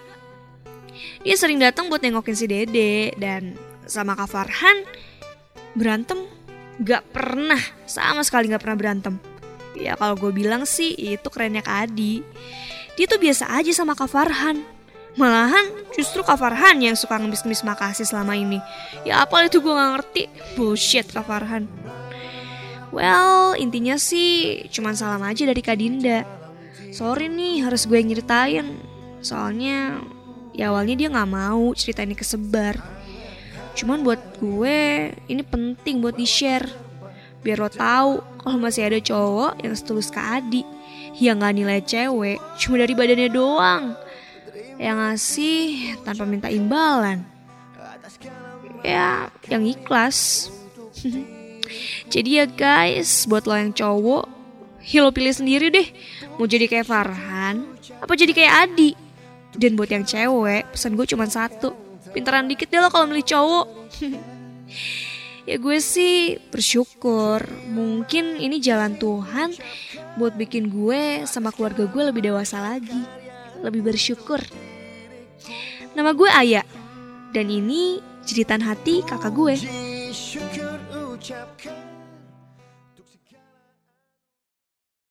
Dia 1.21 1.37
sering 1.37 1.61
datang 1.61 1.93
buat 1.93 2.01
nengokin 2.01 2.33
si 2.33 2.49
Dede 2.49 3.13
dan 3.21 3.57
sama 3.85 4.17
Kak 4.17 4.33
Farhan 4.33 4.89
berantem 5.77 6.25
gak 6.81 7.05
pernah 7.13 7.61
sama 7.85 8.25
sekali 8.25 8.49
gak 8.49 8.65
pernah 8.65 8.79
berantem. 8.81 9.15
Ya 9.77 9.97
kalau 10.01 10.17
gue 10.17 10.33
bilang 10.33 10.65
sih 10.65 10.97
itu 10.97 11.29
kerennya 11.29 11.61
Kak. 11.61 11.93
Dia 11.93 13.05
tuh 13.09 13.21
biasa 13.21 13.53
aja 13.53 13.73
sama 13.77 13.93
Kak 13.93 14.09
Farhan. 14.09 14.65
Malahan 15.13 15.85
justru 15.93 16.25
Kak 16.25 16.41
Farhan 16.41 16.81
yang 16.81 16.97
suka 16.97 17.21
ngemis-ngemis 17.21 17.69
makasih 17.69 18.09
selama 18.09 18.33
ini. 18.33 18.57
Ya 19.05 19.21
apa 19.21 19.45
itu 19.45 19.61
gue 19.61 19.73
gak 19.73 19.93
ngerti. 20.01 20.23
Bullshit 20.57 21.05
Kak 21.13 21.29
Farhan. 21.29 21.69
Well, 22.93 23.57
intinya 23.57 23.97
sih 24.01 24.65
cuman 24.73 24.97
salam 24.97 25.21
aja 25.25 25.45
dari 25.45 25.61
Kak 25.61 25.77
Dinda. 25.77 26.25
Sorry 26.93 27.29
nih 27.29 27.65
harus 27.65 27.85
gue 27.85 28.01
nyeritain. 28.01 28.81
Soalnya 29.21 30.01
ya 30.57 30.73
awalnya 30.73 30.97
dia 30.97 31.09
gak 31.13 31.29
mau 31.29 31.73
cerita 31.77 32.01
ini 32.05 32.17
kesebar. 32.17 32.81
Cuman 33.77 34.05
buat 34.05 34.21
gue 34.41 35.13
ini 35.29 35.43
penting 35.45 36.01
buat 36.01 36.17
di-share. 36.17 36.69
Biar 37.45 37.61
lo 37.61 37.69
tahu 37.69 38.21
kalau 38.41 38.57
masih 38.57 38.89
ada 38.89 38.97
cowok 38.97 39.61
yang 39.61 39.77
setulus 39.77 40.09
Kak 40.09 40.41
Adi. 40.41 40.65
Yang 41.21 41.37
gak 41.45 41.55
nilai 41.57 41.81
cewek 41.85 42.39
cuma 42.57 42.81
dari 42.81 42.97
badannya 42.97 43.29
doang. 43.29 43.85
Yang 44.83 44.97
ngasih 44.99 45.63
tanpa 46.03 46.27
minta 46.27 46.51
imbalan. 46.51 47.23
Ya, 48.83 49.31
yang 49.47 49.63
ikhlas. 49.63 50.51
Jadi 52.13 52.43
ya 52.43 52.47
guys, 52.51 53.25
buat 53.31 53.47
lo 53.47 53.55
yang 53.55 53.71
cowok, 53.71 54.27
ya 54.85 55.07
lo 55.07 55.15
pilih 55.15 55.33
sendiri 55.33 55.71
deh. 55.71 55.89
Mau 56.37 56.45
jadi 56.45 56.69
kayak 56.69 56.85
Farhan, 56.85 57.65
apa 57.97 58.13
jadi 58.13 58.33
kayak 58.35 58.55
Adi. 58.69 58.93
Dan 59.53 59.77
buat 59.77 59.89
yang 59.89 60.05
cewek, 60.05 60.69
pesan 60.73 60.97
gue 60.97 61.07
cuma 61.09 61.29
satu. 61.29 61.73
Pinteran 62.13 62.49
dikit 62.49 62.69
deh 62.69 62.81
lo 62.81 62.89
kalau 62.89 63.09
milih 63.09 63.25
cowok. 63.25 63.67
ya 65.49 65.57
gue 65.57 65.79
sih 65.81 66.41
bersyukur. 66.53 67.45
Mungkin 67.73 68.41
ini 68.41 68.61
jalan 68.61 68.97
Tuhan 68.97 69.57
buat 70.21 70.37
bikin 70.37 70.69
gue 70.69 71.25
sama 71.29 71.53
keluarga 71.53 71.85
gue 71.89 72.03
lebih 72.13 72.33
dewasa 72.33 72.61
lagi. 72.61 73.01
Lebih 73.61 73.81
bersyukur. 73.93 74.41
Nama 75.93 76.11
gue 76.15 76.31
Aya. 76.31 76.63
Dan 77.33 77.49
ini 77.49 77.99
jeritan 78.29 78.61
hati 78.63 79.01
kakak 79.03 79.33
gue. 79.33 79.55